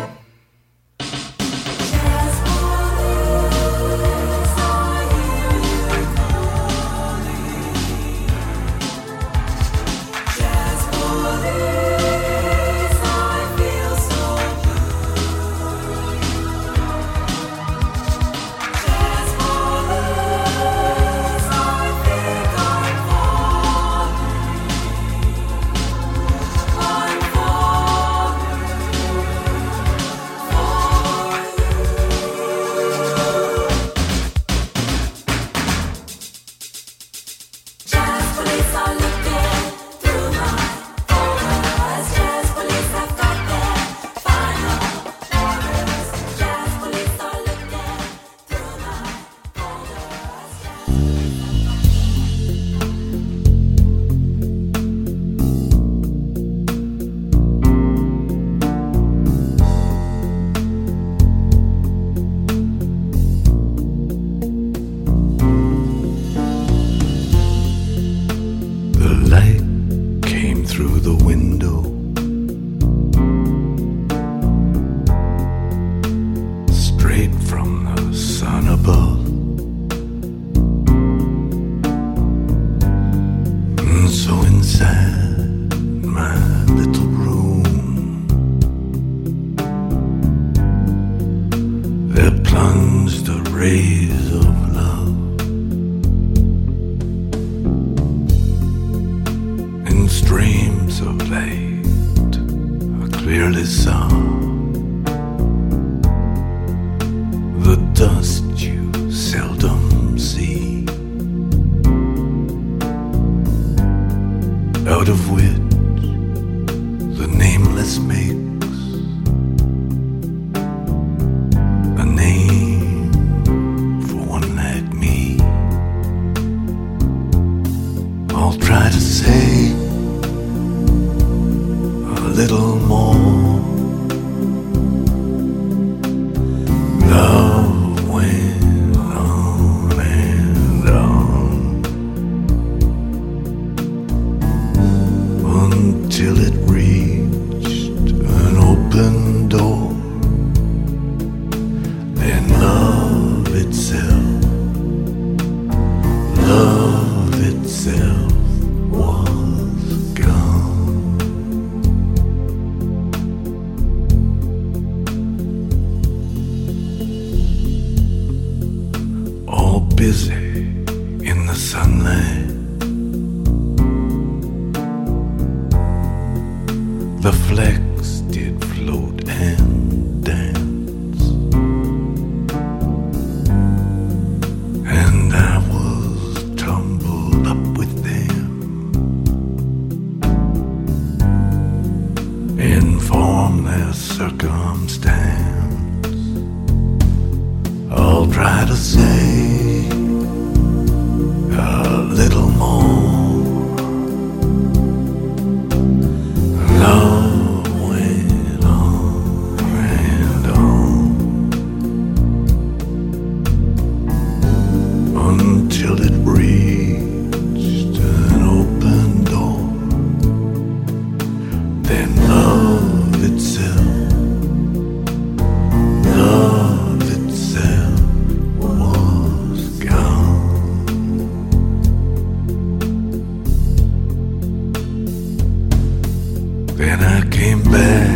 bed. 237.73 238.12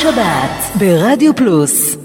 השבת 0.00 0.78
ברדיו 0.78 1.34
פלוס 1.34 1.96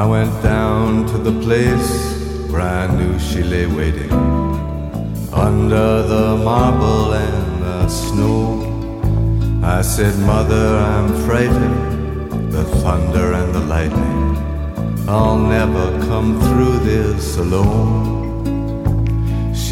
I 0.00 0.04
went 0.14 0.34
down 0.42 1.06
to 1.10 1.18
the 1.28 1.34
place 1.46 1.92
where 2.50 2.66
I 2.80 2.84
knew 2.96 3.12
she 3.26 3.40
lay 3.52 3.66
waiting 3.78 4.12
under 5.46 5.90
the 6.12 6.26
marble 6.48 7.06
and 7.26 7.48
the 7.66 7.80
snow. 7.88 8.40
I 9.76 9.82
said, 9.94 10.14
Mother, 10.32 10.66
I'm 10.92 11.08
frightened, 11.26 12.52
the 12.56 12.64
thunder 12.82 13.26
and 13.40 13.50
the 13.58 13.64
lightning. 13.74 14.22
I'll 15.16 15.42
never 15.58 15.86
come 16.08 16.30
through 16.46 16.76
this 16.90 17.36
alone. 17.44 18.21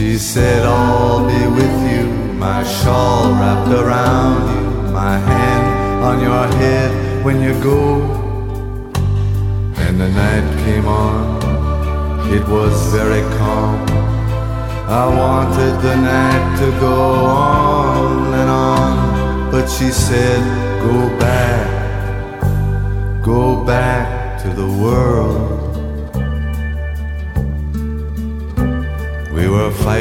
She 0.00 0.16
said, 0.16 0.64
I'll 0.64 1.26
be 1.28 1.46
with 1.58 1.76
you, 1.92 2.06
my 2.38 2.64
shawl 2.64 3.32
wrapped 3.32 3.70
around 3.70 4.40
you, 4.48 4.92
my 4.94 5.18
hand 5.18 6.02
on 6.02 6.20
your 6.22 6.46
head 6.56 7.22
when 7.22 7.42
you 7.42 7.52
go. 7.62 8.00
And 9.76 10.00
the 10.00 10.08
night 10.08 10.64
came 10.64 10.88
on, 10.88 11.36
it 12.32 12.48
was 12.48 12.74
very 12.94 13.20
calm. 13.36 13.76
I 14.88 15.04
wanted 15.06 15.82
the 15.82 15.96
night 15.96 16.58
to 16.60 16.70
go 16.80 17.26
on 17.26 18.32
and 18.40 18.48
on, 18.48 19.50
but 19.50 19.66
she 19.66 19.90
said, 19.90 20.40
Go 20.80 21.10
back, 21.18 22.42
go 23.22 23.62
back 23.66 24.40
to 24.44 24.48
the 24.48 24.66
world. 24.66 25.49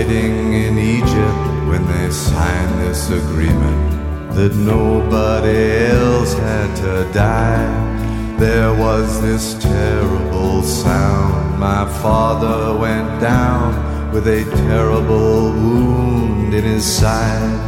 In 0.07 0.77
Egypt 0.77 1.67
when 1.67 1.85
they 1.87 2.09
signed 2.09 2.79
this 2.79 3.09
agreement 3.09 4.33
that 4.33 4.55
nobody 4.55 5.87
else 5.87 6.33
had 6.33 6.73
to 6.77 7.11
die. 7.13 8.37
There 8.37 8.73
was 8.73 9.21
this 9.21 9.61
terrible 9.61 10.63
sound. 10.63 11.59
My 11.59 11.85
father 12.01 12.79
went 12.79 13.19
down 13.19 14.13
with 14.13 14.25
a 14.27 14.45
terrible 14.65 15.51
wound 15.51 16.53
in 16.53 16.63
his 16.63 16.85
side. 16.85 17.59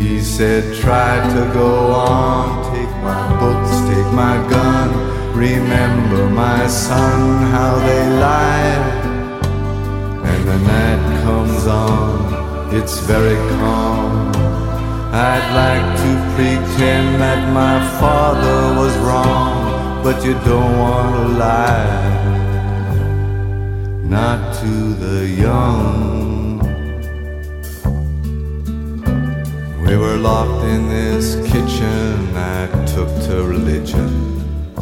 He 0.00 0.20
said, 0.20 0.74
Try 0.82 1.16
to 1.34 1.52
go 1.52 1.92
on, 1.92 2.74
take 2.74 2.94
my 3.02 3.38
books, 3.38 3.70
take 3.88 4.12
my 4.12 4.36
gun. 4.50 5.36
Remember, 5.36 6.28
my 6.30 6.66
son, 6.66 7.42
how 7.52 7.78
they 7.78 8.10
lied. 8.18 9.06
And 10.24 10.48
the 10.48 10.58
night 10.58 11.17
comes 11.28 11.66
on, 11.66 12.74
it's 12.74 13.00
very 13.00 13.36
calm. 13.50 14.32
I'd 15.30 15.48
like 15.62 15.88
to 16.04 16.10
pretend 16.36 17.06
that 17.24 17.40
my 17.62 17.76
father 18.00 18.60
was 18.80 18.94
wrong, 19.06 20.02
but 20.02 20.24
you 20.24 20.34
don't 20.50 20.74
want 20.84 21.10
to 21.18 21.26
lie. 21.46 22.00
Not 24.16 24.40
to 24.60 24.72
the 25.04 25.18
young. 25.46 26.60
We 29.86 29.94
were 30.02 30.18
locked 30.30 30.64
in 30.74 30.88
this 30.88 31.26
kitchen 31.52 32.36
I 32.36 32.60
took 32.94 33.10
to 33.26 33.34
religion, 33.56 34.10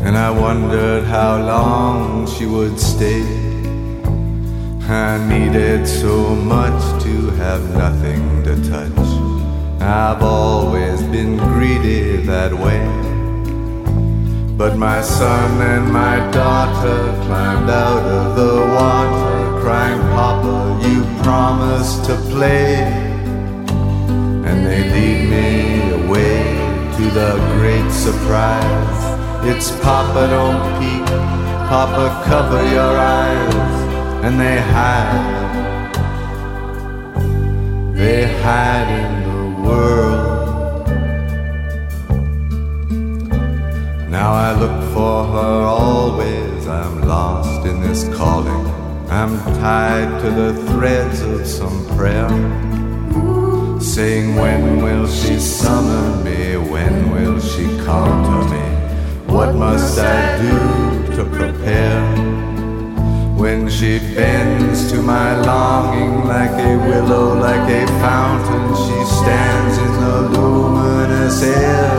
and 0.07 0.15
I 0.17 0.31
wondered 0.31 1.03
how 1.17 1.33
long 1.55 2.29
she 2.33 2.47
would 2.47 2.79
stay. 2.79 3.46
I 4.89 5.19
needed 5.27 5.85
so 5.89 6.37
much 6.37 7.03
to 7.03 7.31
have 7.43 7.75
nothing 7.75 8.45
to 8.45 8.55
touch. 8.71 9.09
I've 9.81 10.23
always 10.23 11.03
been 11.03 11.37
greedy 11.39 12.19
that 12.19 12.53
way. 12.55 12.87
But 14.57 14.77
my 14.77 15.03
son 15.03 15.61
and 15.61 15.93
my 15.93 16.19
daughter 16.31 17.01
climbed 17.27 17.69
out 17.69 18.05
of 18.05 18.37
the 18.37 18.55
water, 18.79 19.61
crying, 19.61 20.01
Papa, 20.15 20.79
you 20.89 21.03
promised 21.21 22.05
to 22.05 22.15
play. 22.31 22.77
And 24.47 24.65
they 24.65 24.83
lead 24.95 25.29
me 25.35 26.05
away 26.05 26.45
to 26.97 27.11
the 27.11 27.33
great 27.59 27.91
surprise. 27.91 29.03
It's 29.51 29.73
Papa, 29.81 30.29
don't 30.29 30.63
peek, 30.79 31.07
Papa, 31.69 32.23
cover 32.25 32.63
your 32.73 32.97
eyes. 32.97 33.66
And 34.27 34.41
they 34.41 34.61
hide, 34.61 35.95
they 37.95 38.27
hide 38.43 38.89
in 39.03 39.13
the 39.23 39.43
world. 39.63 40.89
Now 44.11 44.33
I 44.33 44.51
look 44.59 44.93
for 44.93 45.27
her 45.27 45.63
always, 45.63 46.67
I'm 46.67 47.03
lost 47.03 47.67
in 47.69 47.81
this 47.81 48.03
calling. 48.17 48.67
I'm 49.11 49.39
tied 49.61 50.21
to 50.23 50.31
the 50.31 50.55
threads 50.73 51.21
of 51.21 51.47
some 51.47 51.87
prayer. 51.97 52.29
Saying, 53.81 54.35
when 54.35 54.83
will 54.83 55.07
she 55.07 55.39
summon 55.39 56.25
me? 56.25 56.57
When 56.57 57.13
will 57.13 57.39
she 57.39 57.65
come 57.85 58.25
to 58.25 58.39
me? 58.53 58.67
What 59.33 59.55
must 59.55 59.97
I 60.01 60.37
do 60.43 61.15
to 61.15 61.25
prepare? 61.27 62.36
When 63.47 63.63
she 63.71 64.01
bends 64.01 64.91
to 64.91 65.01
my 65.01 65.41
longing 65.41 66.27
like 66.27 66.51
a 66.51 66.77
willow, 66.89 67.39
like 67.39 67.71
a 67.71 67.87
fountain, 68.03 68.75
she 68.75 69.05
stands 69.21 69.79
in 69.79 69.93
the 70.03 70.17
luminous 70.35 71.43
air. 71.45 71.93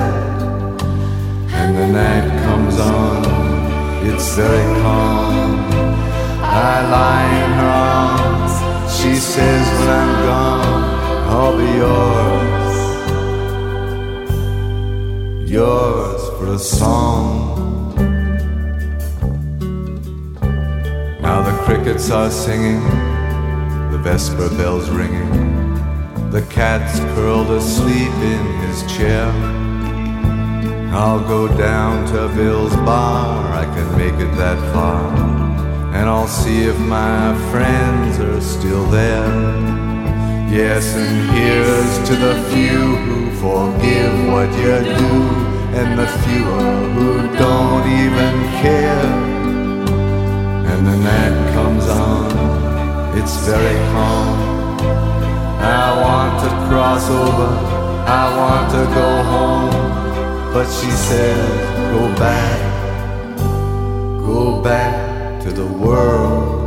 And 1.59 1.77
the 1.77 1.87
night 1.87 2.27
comes 2.43 2.77
on, 2.77 3.23
it's 4.05 4.35
very 4.35 4.65
calm. 4.81 5.71
I 6.43 6.81
lie 6.95 7.29
in 7.43 7.51
her 7.61 7.71
arms, 7.95 8.53
she 8.99 9.15
says, 9.15 9.65
when 9.79 9.89
I'm 10.01 10.13
gone, 10.27 10.83
I'll 11.31 11.55
be 11.63 11.71
yours, 11.85 12.75
yours 15.49 16.21
for 16.37 16.47
a 16.47 16.59
song. 16.59 17.56
Crickets 21.67 22.09
are 22.11 22.31
singing, 22.31 22.81
the 23.91 23.99
vesper 24.01 24.47
bells 24.51 24.89
ringing, 24.89 25.29
the 26.31 26.41
cat's 26.49 26.97
curled 27.13 27.49
asleep 27.51 28.13
in 28.33 28.45
his 28.61 28.89
chair. 28.89 29.25
I'll 30.93 31.19
go 31.27 31.49
down 31.57 32.07
to 32.13 32.33
Bill's 32.37 32.73
bar, 32.77 33.51
I 33.51 33.65
can 33.65 33.97
make 33.97 34.13
it 34.13 34.33
that 34.37 34.57
far, 34.73 35.13
and 35.93 36.07
I'll 36.07 36.29
see 36.29 36.61
if 36.61 36.79
my 36.79 37.35
friends 37.51 38.17
are 38.21 38.39
still 38.39 38.85
there. 38.85 39.27
Yes, 40.49 40.95
and 40.95 41.29
here's 41.31 42.07
to 42.07 42.15
the 42.15 42.35
few 42.49 42.95
who 42.95 43.29
forgive 43.41 44.13
what 44.31 44.49
you 44.53 44.95
do, 44.95 45.15
and 45.75 45.99
the 45.99 46.07
fewer 46.23 46.87
who 46.95 47.27
don't 47.35 47.85
even 47.89 48.35
care. 48.61 49.26
And 50.77 50.85
the 50.85 50.95
night 50.95 51.53
comes 51.53 51.87
on, 51.87 53.17
it's 53.17 53.35
very 53.47 53.77
calm. 53.91 54.79
I 55.59 56.01
want 56.03 56.43
to 56.43 56.49
cross 56.69 57.09
over, 57.09 57.49
I 58.05 58.23
want 58.37 58.71
to 58.75 58.83
go 58.93 59.23
home. 59.33 60.53
But 60.53 60.67
she 60.71 60.91
said, 60.91 61.91
go 61.91 62.13
back, 62.15 62.59
go 64.19 64.61
back 64.61 65.41
to 65.41 65.51
the 65.51 65.65
world. 65.65 66.66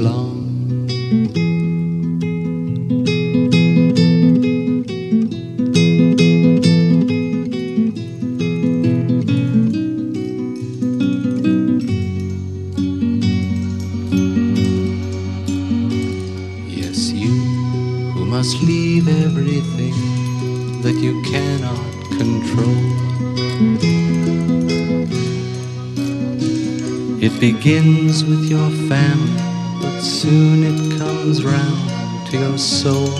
Traveling 0.00 0.32
you 17.14 17.28
who 18.12 18.24
must 18.24 18.62
leave 18.62 19.08
everything 19.08 19.94
that 20.82 20.94
you 20.94 21.22
cannot 21.22 21.76
control. 22.18 22.82
It 27.20 27.38
begins 27.38 28.24
with 28.24 28.50
your 28.50 28.70
your 32.32 32.56
soul. 32.56 33.10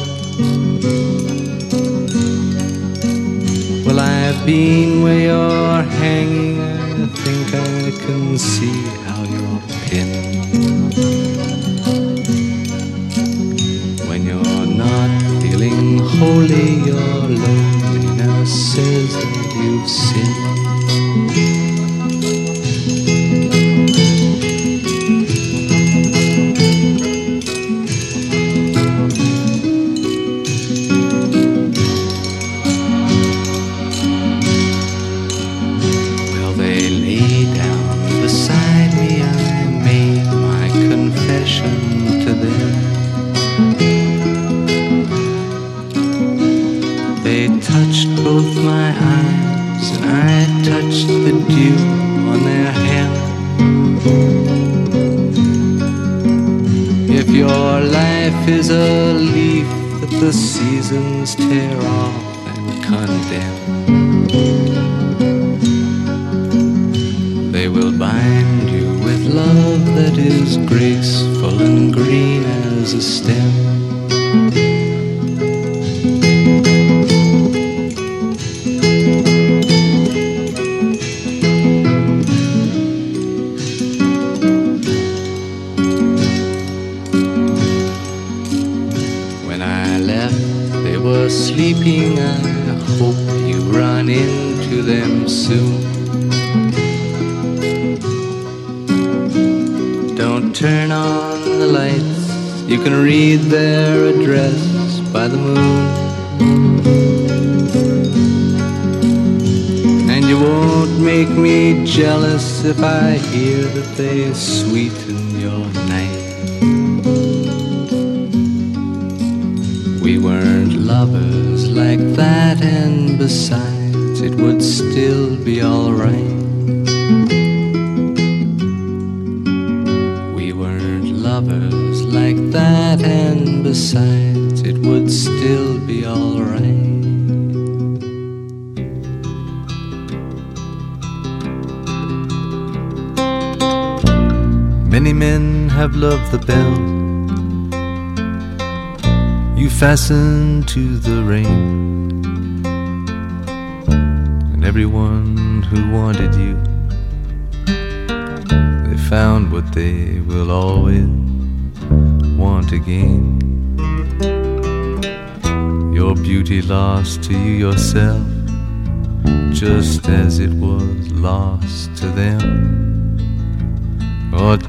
Well, 3.84 4.00
I've 4.00 4.46
been 4.46 5.02
where 5.02 5.20
you're 5.20 5.82
hanging, 5.82 6.60
I 6.60 7.06
think 7.06 7.54
I 7.54 8.04
can 8.04 8.38
see 8.38 8.81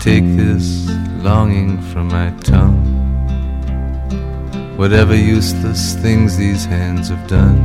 take 0.03 0.35
this 0.35 0.89
longing 1.23 1.81
from 1.93 2.09
my 2.09 2.30
tongue. 2.41 2.84
Whatever 4.75 5.15
useless 5.15 5.95
things 5.95 6.35
these 6.35 6.65
hands 6.65 7.07
have 7.07 7.25
done, 7.25 7.63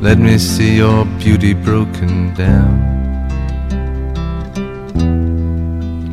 let 0.00 0.18
me 0.18 0.38
see 0.38 0.76
your 0.76 1.04
beauty 1.18 1.52
broken 1.52 2.32
down 2.34 2.78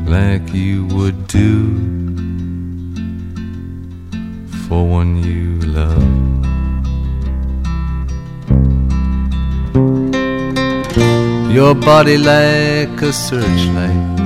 like 0.07 0.51
you 0.51 0.87
would 0.87 1.27
do 1.27 1.77
for 4.67 4.83
one 4.83 5.23
you 5.23 5.59
love. 5.59 6.36
Your 11.57 11.73
body 11.73 12.17
like 12.19 13.01
a 13.01 13.11
searchlight, 13.11 14.19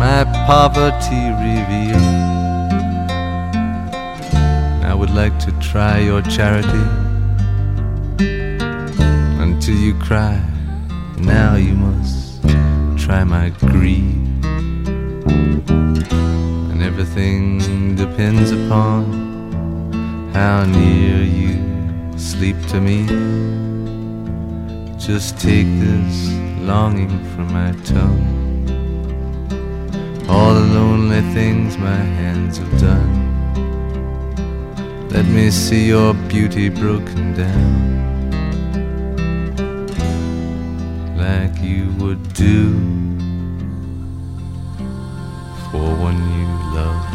my 0.00 0.24
poverty 0.46 1.22
revealed. 1.44 2.00
I 4.90 4.94
would 4.94 5.10
like 5.10 5.38
to 5.40 5.52
try 5.60 5.98
your 5.98 6.22
charity 6.22 6.86
until 9.44 9.74
you 9.74 9.92
cry. 9.96 10.40
Now 11.18 11.56
you 11.56 11.74
must 11.74 12.42
try 12.96 13.22
my 13.22 13.50
greed, 13.50 14.16
and 16.70 16.82
everything 16.82 17.96
depends 17.96 18.50
upon 18.50 19.02
how 20.32 20.64
near 20.64 21.22
you 21.22 22.18
sleep 22.18 22.56
to 22.68 22.80
me. 22.80 23.67
Just 25.08 25.40
take 25.40 25.66
this 25.80 26.28
longing 26.60 27.24
from 27.34 27.50
my 27.50 27.72
tongue. 27.82 28.26
All 30.28 30.52
the 30.52 30.60
lonely 30.60 31.22
things 31.32 31.78
my 31.78 31.96
hands 31.96 32.58
have 32.58 32.78
done. 32.78 33.14
Let 35.08 35.24
me 35.24 35.50
see 35.50 35.86
your 35.86 36.12
beauty 36.12 36.68
broken 36.68 37.32
down. 37.32 37.96
Like 41.16 41.58
you 41.62 41.90
would 42.00 42.34
do 42.34 42.74
for 45.70 45.88
one 46.08 46.20
you 46.36 46.48
love. 46.76 47.06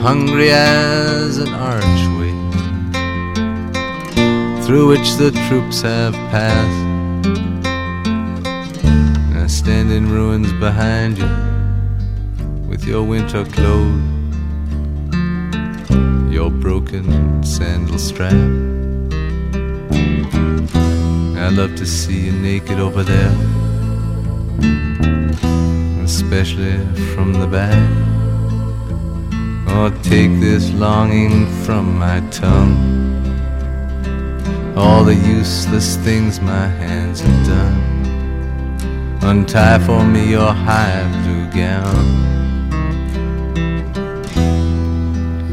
Hungry 0.00 0.50
as 0.52 1.38
an 1.38 1.52
archway 1.52 2.15
through 4.66 4.88
which 4.88 5.14
the 5.14 5.30
troops 5.46 5.82
have 5.82 6.12
passed. 6.34 6.86
I 9.36 9.46
stand 9.46 9.92
in 9.92 10.10
ruins 10.10 10.52
behind 10.54 11.18
you 11.18 12.68
with 12.68 12.84
your 12.84 13.04
winter 13.04 13.44
clothes, 13.44 14.02
your 16.34 16.50
broken 16.50 17.44
sandal 17.44 17.98
strap. 17.98 18.32
I 21.44 21.48
love 21.50 21.76
to 21.76 21.86
see 21.86 22.26
you 22.26 22.32
naked 22.32 22.80
over 22.80 23.04
there. 23.04 23.34
especially 26.06 26.78
from 27.14 27.32
the 27.32 27.46
back. 27.46 27.88
Or 29.76 29.90
take 30.02 30.40
this 30.40 30.72
longing 30.72 31.46
from 31.64 31.98
my 31.98 32.20
tongue. 32.30 33.05
All 34.76 35.04
the 35.04 35.14
useless 35.14 35.96
things 35.96 36.38
my 36.38 36.66
hands 36.66 37.20
have 37.20 37.46
done. 37.46 37.80
Untie 39.22 39.78
for 39.78 40.04
me 40.04 40.32
your 40.32 40.52
high 40.52 41.02
blue 41.22 41.46
gown. 41.50 42.04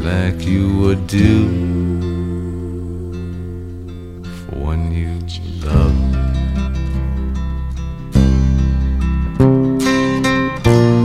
Like 0.03 0.45
you 0.45 0.77
would 0.77 1.07
do 1.07 1.47
for 4.41 4.55
one 4.59 4.91
you 4.91 5.13
love. 5.63 5.95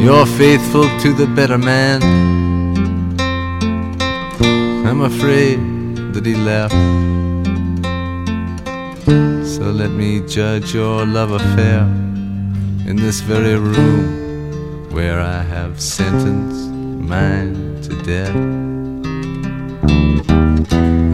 You're 0.03 0.27
faithful 0.27 0.89
to 1.03 1.13
the 1.13 1.29
better 1.37 1.59
man. 1.59 2.03
I'm 4.89 5.03
afraid 5.03 5.61
that 6.15 6.27
he 6.27 6.35
left. 6.35 6.75
So 9.59 9.73
let 9.73 9.91
me 9.91 10.21
judge 10.21 10.73
your 10.73 11.05
love 11.05 11.33
affair 11.33 11.81
in 12.89 12.95
this 12.95 13.21
very 13.21 13.57
room 13.57 14.89
where 14.93 15.21
I 15.21 15.43
have 15.43 15.81
sentenced 15.81 16.71
mine 16.71 17.83
to 17.83 18.03
death. 18.05 18.37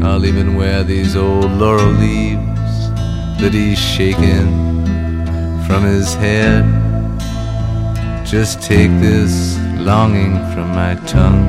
I'll 0.05 0.27
even 0.27 0.57
wear 0.57 0.85
these 0.85 1.17
old 1.17 1.53
laurel 1.53 1.91
leaves 1.93 2.91
that 3.41 3.53
he's 3.55 3.79
shaken 3.79 4.47
from 5.67 5.85
his 5.85 6.13
head. 6.13 6.67
Just 8.27 8.61
take 8.61 8.91
this 9.01 9.57
longing 9.79 10.35
from 10.53 10.69
my 10.69 10.97
tongue. 11.07 11.49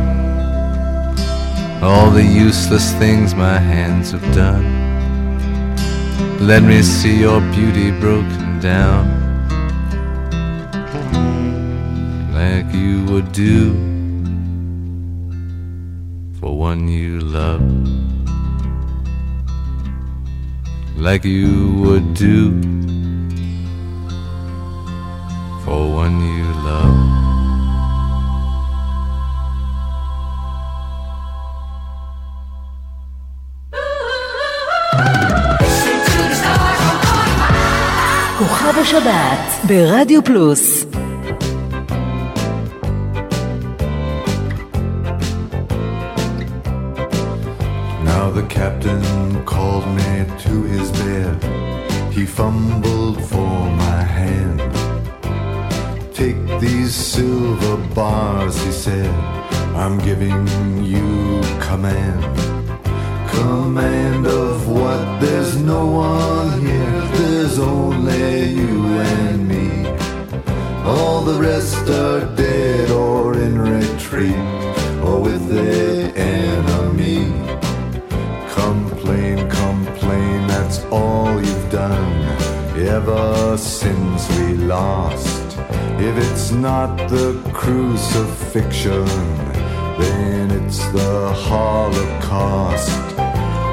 All 1.83 2.09
the 2.09 2.23
useless 2.23 2.93
things 2.93 3.35
my 3.35 3.59
hands 3.59 4.11
have 4.11 4.33
done. 4.33 4.74
Let 6.39 6.63
me 6.63 6.81
see 6.81 7.19
your 7.19 7.41
beauty 7.51 7.91
broken 7.91 8.59
down 8.59 9.03
like 12.33 12.73
you 12.73 13.03
would 13.05 13.31
do 13.31 13.73
for 16.39 16.57
one 16.57 16.87
you 16.87 17.19
love, 17.19 17.61
like 20.95 21.25
you 21.25 21.73
would 21.81 22.13
do 22.13 22.61
for 25.65 25.91
one 25.91 26.21
you 26.21 26.45
love. 26.63 27.14
השבת 38.84 39.64
ברדיו 39.64 40.24
פלוס 40.24 40.84
Now 48.04 48.30
the 48.38 48.46
captain 48.58 49.02
called 49.52 49.86
me 49.98 50.10
to 50.44 50.52
his 50.72 50.86
bed. 51.02 51.36
He 52.16 52.24
fumbled 52.38 53.18
for 53.32 53.54
my 53.84 54.00
hand. 54.18 54.58
Take 56.20 56.40
these 56.64 56.92
silver 57.14 57.76
bars, 57.98 58.56
he 58.64 58.72
said. 58.84 59.14
I'm 59.82 59.96
giving 60.08 60.40
you 60.92 61.08
command. 61.68 62.22
Command 63.36 64.24
of 64.44 64.54
what? 64.78 65.02
There's 65.22 65.52
no 65.72 65.82
one 65.86 66.50
here. 66.66 67.13
There's 67.55 67.69
only 67.69 68.49
you 68.49 68.85
and 68.85 69.47
me. 69.47 69.87
All 70.83 71.21
the 71.21 71.39
rest 71.39 71.87
are 71.87 72.25
dead 72.35 72.91
or 72.91 73.33
in 73.33 73.57
retreat 73.57 74.35
or 75.01 75.21
with 75.21 75.47
the 75.47 76.11
enemy. 76.17 77.31
Complain, 78.49 79.49
complain, 79.49 80.47
that's 80.47 80.83
all 80.91 81.33
you've 81.39 81.71
done 81.71 82.23
ever 82.77 83.57
since 83.57 84.29
we 84.37 84.55
lost. 84.55 85.57
If 85.97 86.17
it's 86.29 86.51
not 86.51 87.07
the 87.07 87.41
crucifixion, 87.53 89.05
then 89.97 90.51
it's 90.51 90.79
the 90.91 91.31
Holocaust. 91.31 93.14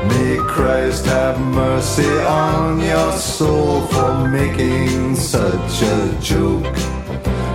May 0.09 0.37
Christ 0.49 1.07
have 1.07 1.39
mercy 1.41 2.09
on 2.21 2.81
your 2.81 3.13
soul 3.13 3.87
for 3.87 4.29
making 4.29 5.17
such 5.17 5.83
a 5.83 6.19
joke. 6.21 6.67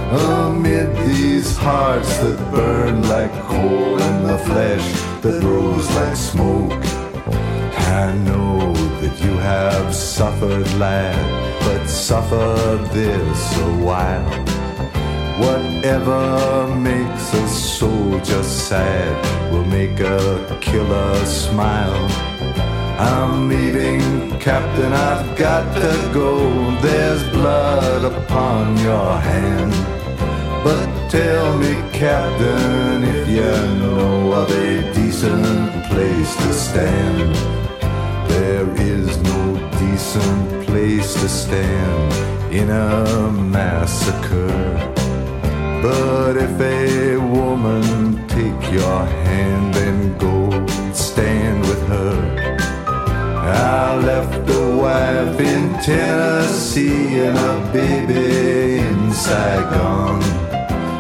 Amid 0.10 0.96
these 1.08 1.58
hearts 1.58 2.18
that 2.20 2.40
burn 2.52 3.08
like 3.10 3.34
coal 3.44 4.02
and 4.02 4.30
the 4.30 4.38
flesh 4.38 4.88
that 5.22 5.44
rose 5.44 5.90
like 5.96 6.16
smoke. 6.16 6.72
I 8.02 8.14
know 8.14 8.74
that 9.02 9.20
you 9.22 9.38
have 9.38 9.94
suffered, 9.94 10.72
lad, 10.76 11.60
but 11.62 11.88
suffer 11.88 12.80
this 12.94 13.58
a 13.58 13.72
while. 13.84 14.30
Whatever 15.40 16.74
makes 16.76 17.34
a 17.34 17.48
soldier 17.48 18.44
sad 18.44 19.52
will 19.52 19.66
make 19.66 20.00
a 20.00 20.58
killer 20.62 21.26
smile. 21.26 22.27
I'm 23.00 23.48
leaving, 23.48 24.40
Captain, 24.40 24.92
I've 24.92 25.38
got 25.38 25.72
to 25.76 26.12
go. 26.14 26.72
There's 26.82 27.24
blood 27.30 28.04
upon 28.12 28.78
your 28.78 29.18
hand. 29.18 29.72
But 30.64 31.10
tell 31.10 31.58
me, 31.58 31.76
Captain, 31.94 33.04
if 33.04 33.28
you 33.28 33.52
know 33.80 34.34
of 34.34 34.50
a 34.50 34.94
decent 34.94 35.86
place 35.86 36.36
to 36.36 36.54
stand. 36.54 37.36
There 38.28 38.70
is 38.82 39.18
no 39.18 39.70
decent 39.80 40.66
place 40.66 41.14
to 41.14 41.30
stand 41.30 42.14
in 42.54 42.70
a 42.70 43.32
massacre. 43.32 44.94
But 45.84 46.38
if 46.38 46.60
a 46.60 47.18
woman 47.18 48.28
take 48.28 48.72
your 48.72 49.06
hand 49.06 49.76
and 49.76 50.20
go 50.20 50.50
stand 50.94 51.62
with 51.62 51.88
her, 51.88 52.57
I 53.48 53.96
left 53.96 54.50
a 54.50 54.76
wife 54.76 55.40
in 55.40 55.74
Tennessee 55.82 57.20
and 57.20 57.38
a 57.38 57.72
baby 57.72 58.80
in 58.80 59.12
Saigon. 59.14 60.22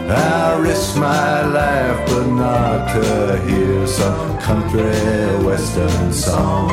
I 0.10 0.58
risked 0.58 0.98
my 0.98 1.46
life, 1.46 2.00
but 2.08 2.28
not 2.28 2.94
to 2.94 3.42
hear 3.46 3.86
some 3.86 4.40
country 4.40 4.82
western 5.46 6.14
song. 6.14 6.70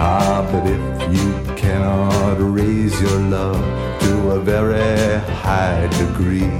Ah, 0.00 0.48
but 0.50 0.66
if 0.66 0.80
you 1.14 1.54
cannot 1.54 2.36
raise 2.38 2.98
your 3.00 3.20
love 3.20 3.62
to 4.00 4.30
a 4.30 4.40
very 4.40 5.18
high 5.42 5.86
degree, 5.98 6.56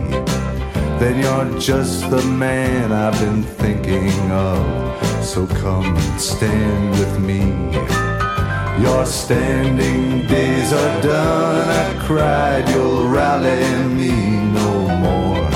then 1.00 1.22
you're 1.22 1.58
just 1.58 2.10
the 2.10 2.22
man 2.22 2.92
I've 2.92 3.18
been 3.18 3.42
thinking 3.42 4.30
of. 4.30 5.24
So 5.24 5.46
come 5.46 5.96
and 5.96 6.20
stand 6.20 6.90
with 6.90 7.18
me. 7.20 8.07
Your 8.80 9.04
standing 9.06 10.26
days 10.26 10.72
are 10.72 11.02
done. 11.02 11.68
I 11.68 12.06
cried, 12.06 12.68
you'll 12.68 13.08
rally 13.08 13.64
me 13.88 14.12
no 14.60 14.88
more. 15.04 15.48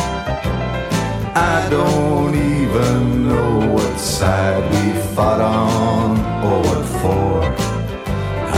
I 1.34 1.68
don't 1.70 2.34
even 2.34 3.28
know 3.28 3.72
what 3.74 3.98
side 3.98 4.62
we 4.72 5.00
fought 5.14 5.40
on 5.40 6.18
or 6.44 6.58
what 6.68 6.84
for. 7.00 7.42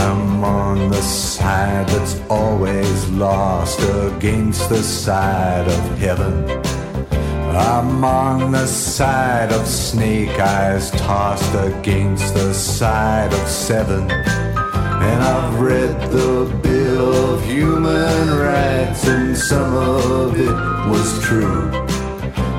I'm 0.01 0.43
on 0.43 0.89
the 0.89 1.01
side 1.01 1.87
that's 1.89 2.19
always 2.29 3.07
lost 3.09 3.79
against 3.81 4.69
the 4.69 4.81
side 4.81 5.67
of 5.67 5.97
heaven. 5.99 6.64
I'm 7.55 8.03
on 8.03 8.51
the 8.51 8.67
side 8.67 9.53
of 9.53 9.65
snake 9.65 10.37
eyes 10.37 10.91
tossed 10.91 11.55
against 11.55 12.33
the 12.33 12.53
side 12.53 13.31
of 13.31 13.47
seven. 13.47 14.11
And 14.11 15.23
I've 15.23 15.61
read 15.61 16.11
the 16.11 16.53
Bill 16.61 17.33
of 17.33 17.45
Human 17.45 18.29
Rights, 18.37 19.07
and 19.07 19.37
some 19.37 19.73
of 19.73 20.37
it 20.37 20.51
was 20.91 21.23
true. 21.23 21.71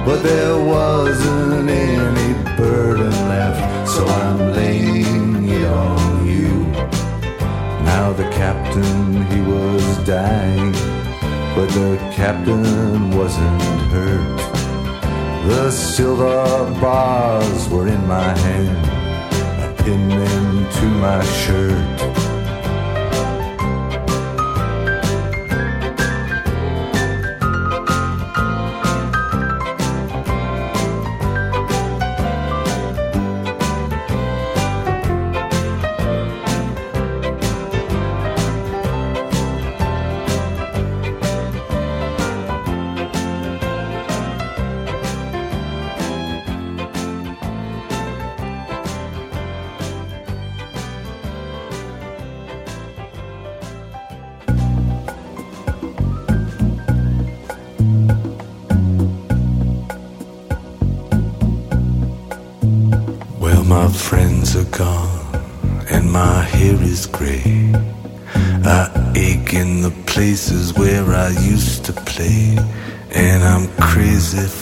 But 0.07 0.23
there 0.23 0.57
wasn't 0.65 1.69
any 1.69 2.57
burden 2.57 3.11
left, 3.29 3.91
so 3.91 4.07
I'm 4.07 4.53
laying 4.55 5.47
it 5.47 5.67
on 5.67 6.27
you. 6.27 6.65
Now 7.85 8.15
the 8.15 8.29
captain, 8.31 9.27
he 9.27 9.43
was 9.43 9.85
dying. 10.07 10.73
but 11.57 11.71
the 11.71 11.97
captain 12.15 13.17
wasn't 13.17 13.63
hurt. 13.91 14.46
The 15.47 15.71
silver 15.71 16.69
bars 16.81 17.69
were 17.69 17.87
in 17.87 18.05
my 18.09 18.37
hand, 18.37 18.87
I 19.63 19.83
pinned 19.83 20.11
them 20.11 20.71
to 20.73 20.87
my 20.87 21.25
shirt. 21.25 22.26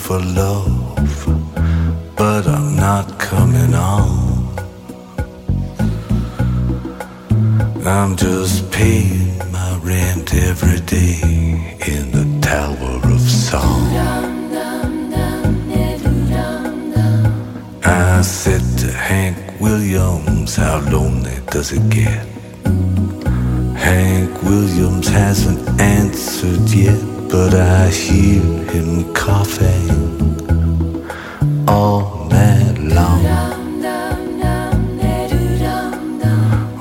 For 0.05 0.21
love, 0.21 1.25
but 2.15 2.47
I'm 2.47 2.77
not 2.77 3.19
coming 3.19 3.75
on. 3.75 4.53
I'm 7.87 8.15
just 8.15 8.71
paying 8.71 9.39
my 9.51 9.81
rent 9.83 10.35
every 10.35 10.81
day 10.81 11.21
in 11.93 12.05
the 12.13 12.27
Tower 12.43 13.01
of 13.15 13.21
Song. 13.23 13.89
I 17.83 18.21
said 18.21 18.65
to 18.81 18.93
Hank 18.93 19.59
Williams, 19.59 20.57
How 20.57 20.81
lonely 20.91 21.39
does 21.51 21.73
it 21.73 21.89
get? 21.89 22.27
Hank 23.75 24.43
Williams 24.43 25.09
hasn't 25.09 25.67
answered 25.81 26.69
yet, 26.69 27.14
but 27.35 27.53
I 27.53 27.89
hear 27.89 28.43
him 28.73 29.13
coughing 29.13 29.91
all 31.67 32.29
night 32.31 32.79
long. 32.97 33.23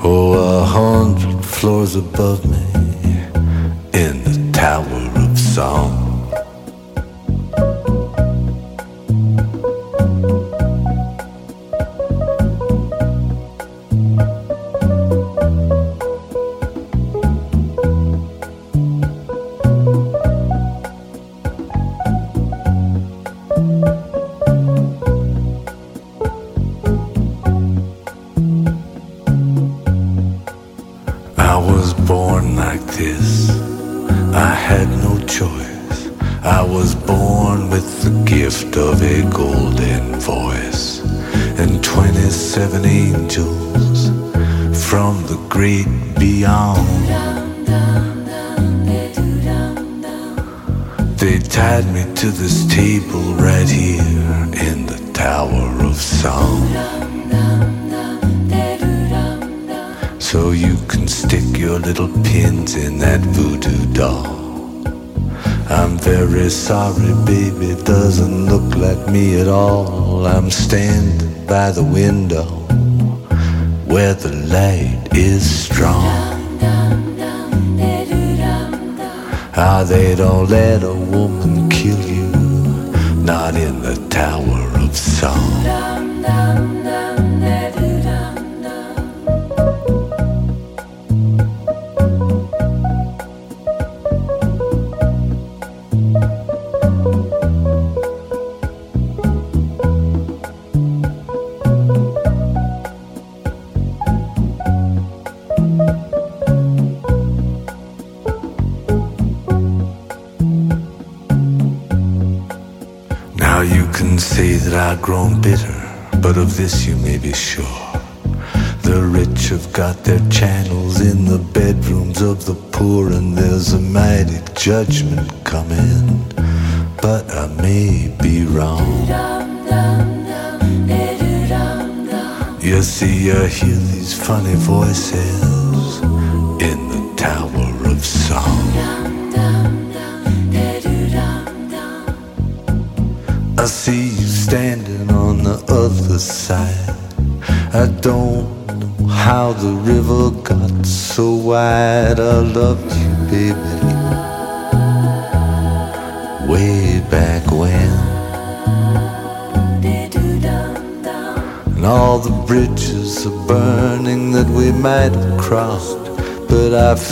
Oh, 0.04 0.32
a 0.34 0.64
hundred 0.64 1.44
floors 1.44 1.96
above 1.96 2.40
me 2.48 2.53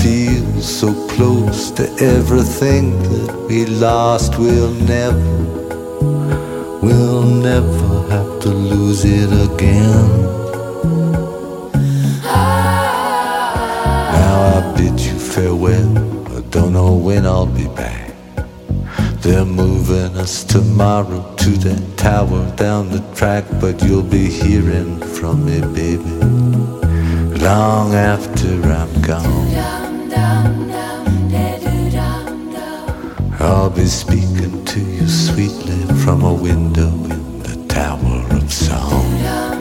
feel 0.01 0.61
so 0.61 0.89
close 1.09 1.71
to 1.73 1.85
everything 2.01 2.99
that 3.11 3.47
we 3.49 3.67
lost. 3.67 4.39
We'll 4.39 4.75
never 4.95 5.53
We'll 6.83 7.23
never 7.23 8.11
have 8.11 8.41
to 8.41 8.49
lose 8.49 9.05
it 9.05 9.31
again. 9.31 10.09
Now 14.19 14.37
I 14.57 14.75
bid 14.77 14.99
you 14.99 15.17
farewell. 15.17 15.97
I 16.37 16.41
don't 16.51 16.73
know 16.73 16.95
when 16.95 17.25
I'll 17.25 17.47
be 17.47 17.69
back. 17.69 18.11
They're 19.21 19.45
moving 19.45 20.17
us 20.17 20.43
tomorrow 20.43 21.33
to 21.37 21.51
that 21.51 21.97
tower 21.97 22.51
down 22.57 22.91
the 22.91 22.99
track, 23.15 23.45
but 23.61 23.81
you'll 23.85 24.03
be 24.03 24.27
hearing 24.29 24.99
from 24.99 25.45
me, 25.45 25.61
baby, 25.61 26.17
long 27.39 27.95
after 27.95 28.61
I'm 28.65 29.03
gone. 29.03 29.52
I'll 33.43 33.71
be 33.71 33.87
speaking 33.87 34.65
to 34.67 34.81
you 34.81 35.09
sweetly 35.09 35.85
from 36.05 36.23
a 36.23 36.33
window 36.33 36.87
in 36.87 37.43
the 37.43 37.65
Tower 37.67 38.25
of 38.37 38.53
Song. 38.53 39.52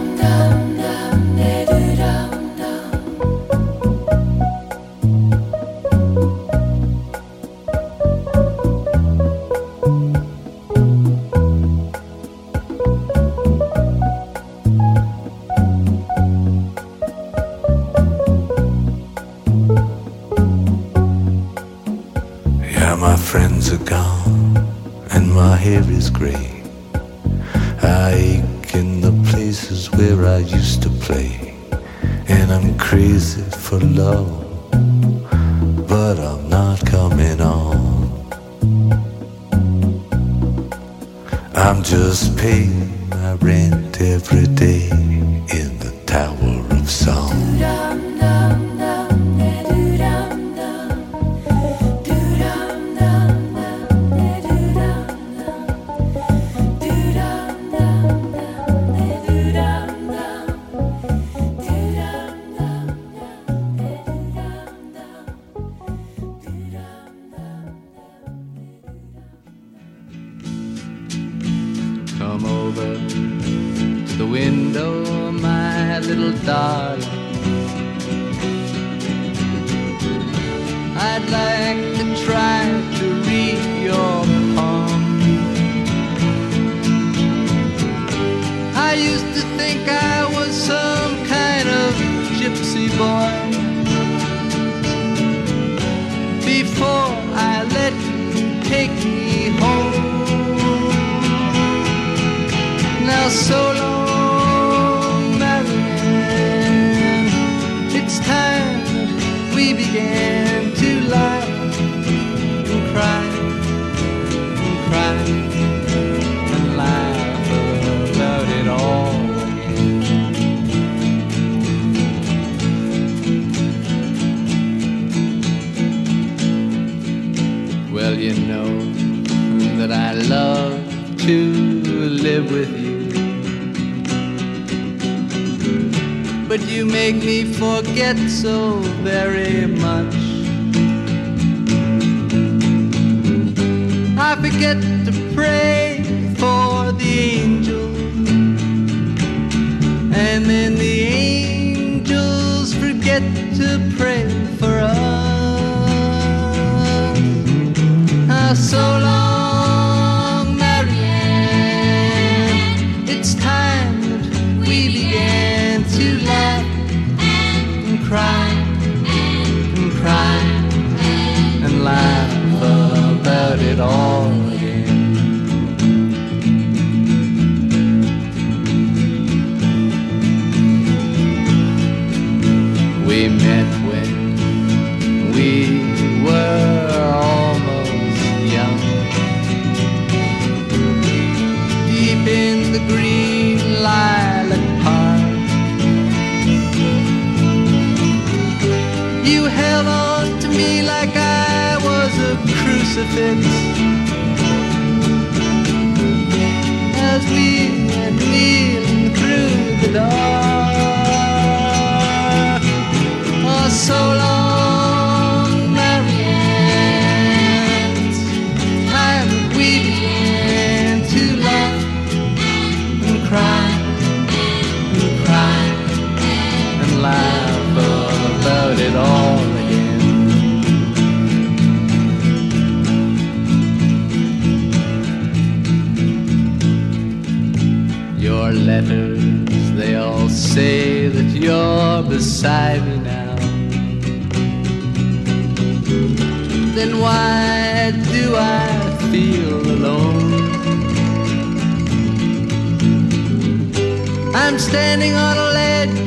standing 254.71 255.13
on 255.15 255.37
a 255.37 255.49
ledge 255.59 255.99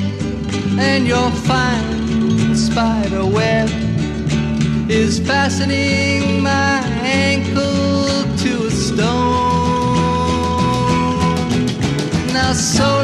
and 0.79 1.07
your 1.07 1.31
fine 1.49 2.57
spider 2.57 3.27
web 3.27 3.69
is 4.89 5.19
fastening 5.19 6.43
my 6.43 6.81
ankle 7.03 8.25
to 8.43 8.53
a 8.67 8.71
stone. 8.71 9.05
Now, 12.33 12.55
so 12.55 13.04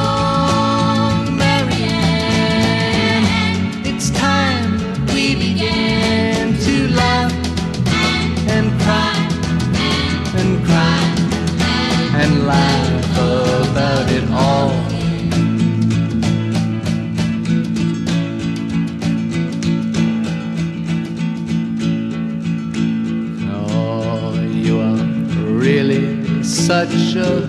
such 27.11 27.25
a 27.25 27.41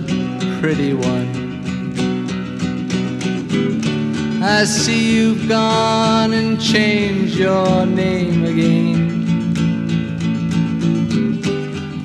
pretty 0.59 0.93
one. 0.93 1.31
I 4.43 4.65
see 4.65 5.15
you've 5.15 5.47
gone 5.47 6.33
and 6.33 6.59
changed 6.61 7.37
your 7.37 7.85
name 7.85 8.43
again. 8.43 9.23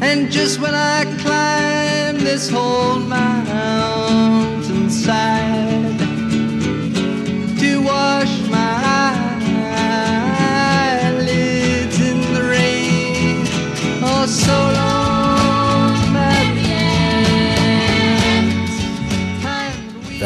And 0.00 0.30
just 0.30 0.60
when 0.60 0.74
I 0.74 1.04
climb 1.20 2.18
this 2.18 2.48
whole 2.48 3.00
mountainside 3.00 5.98
to 7.58 7.82
wash 7.82 8.40
my 8.48 8.84
eyelids 11.02 12.00
in 12.00 12.20
the 12.34 12.44
rain, 12.44 13.44
oh, 14.04 14.26
so 14.28 14.77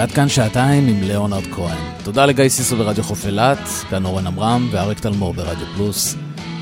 ועד 0.02 0.12
כאן 0.12 0.28
שעתיים 0.28 0.86
עם 0.86 1.02
ליאונרד 1.02 1.42
כהן. 1.54 1.78
תודה 2.04 2.26
לגיא 2.26 2.48
סיסו 2.48 2.76
ברדיו 2.76 3.04
חוף 3.04 3.26
אילת, 3.26 3.58
כאן 3.90 4.04
אורן 4.04 4.26
עמרם 4.26 4.68
ואריק 4.70 5.00
תלמור 5.00 5.34
ברדיו 5.34 5.66
פלוס. 5.76 6.16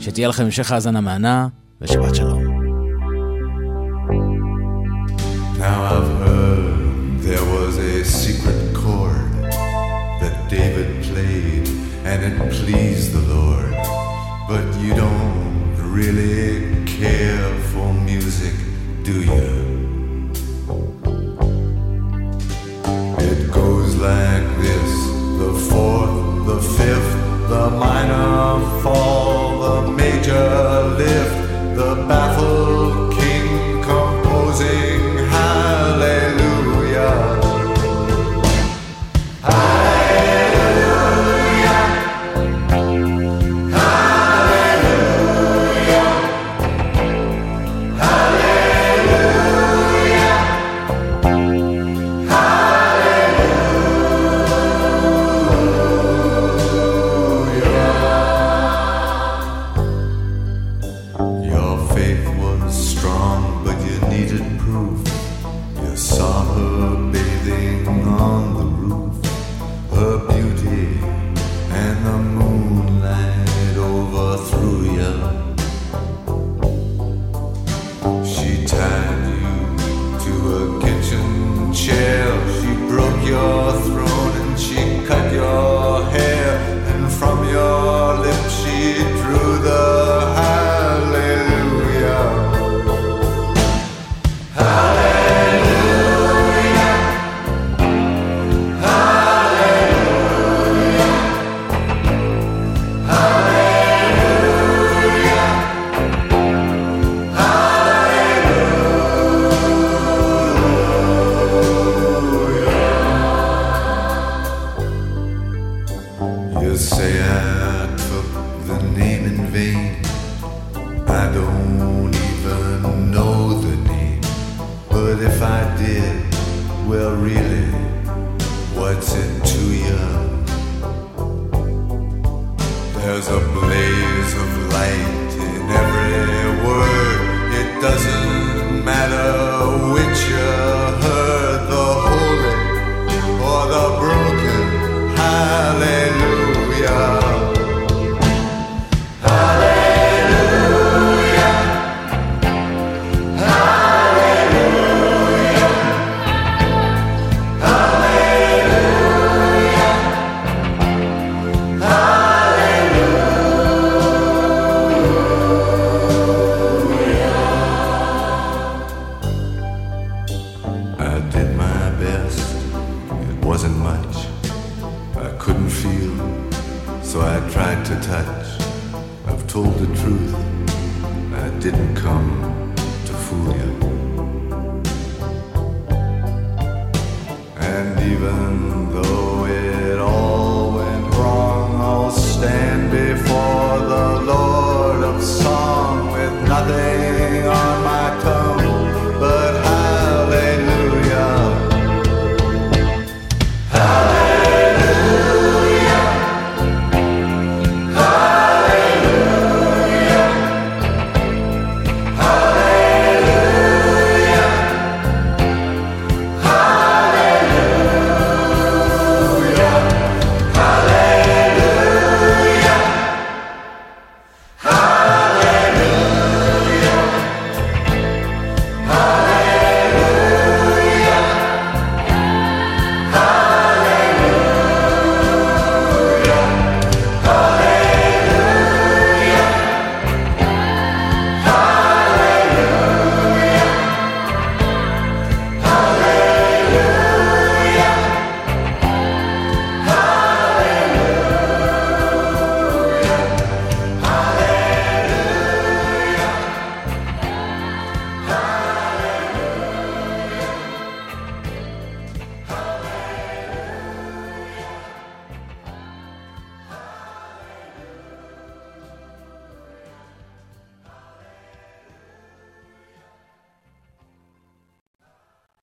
שתהיה 0.00 0.28
לכם 0.28 0.44
המשך 0.44 0.72
האזנה 0.72 1.00
מהנה 1.00 1.48
ושבת 1.80 2.14
שלום. 2.14 2.37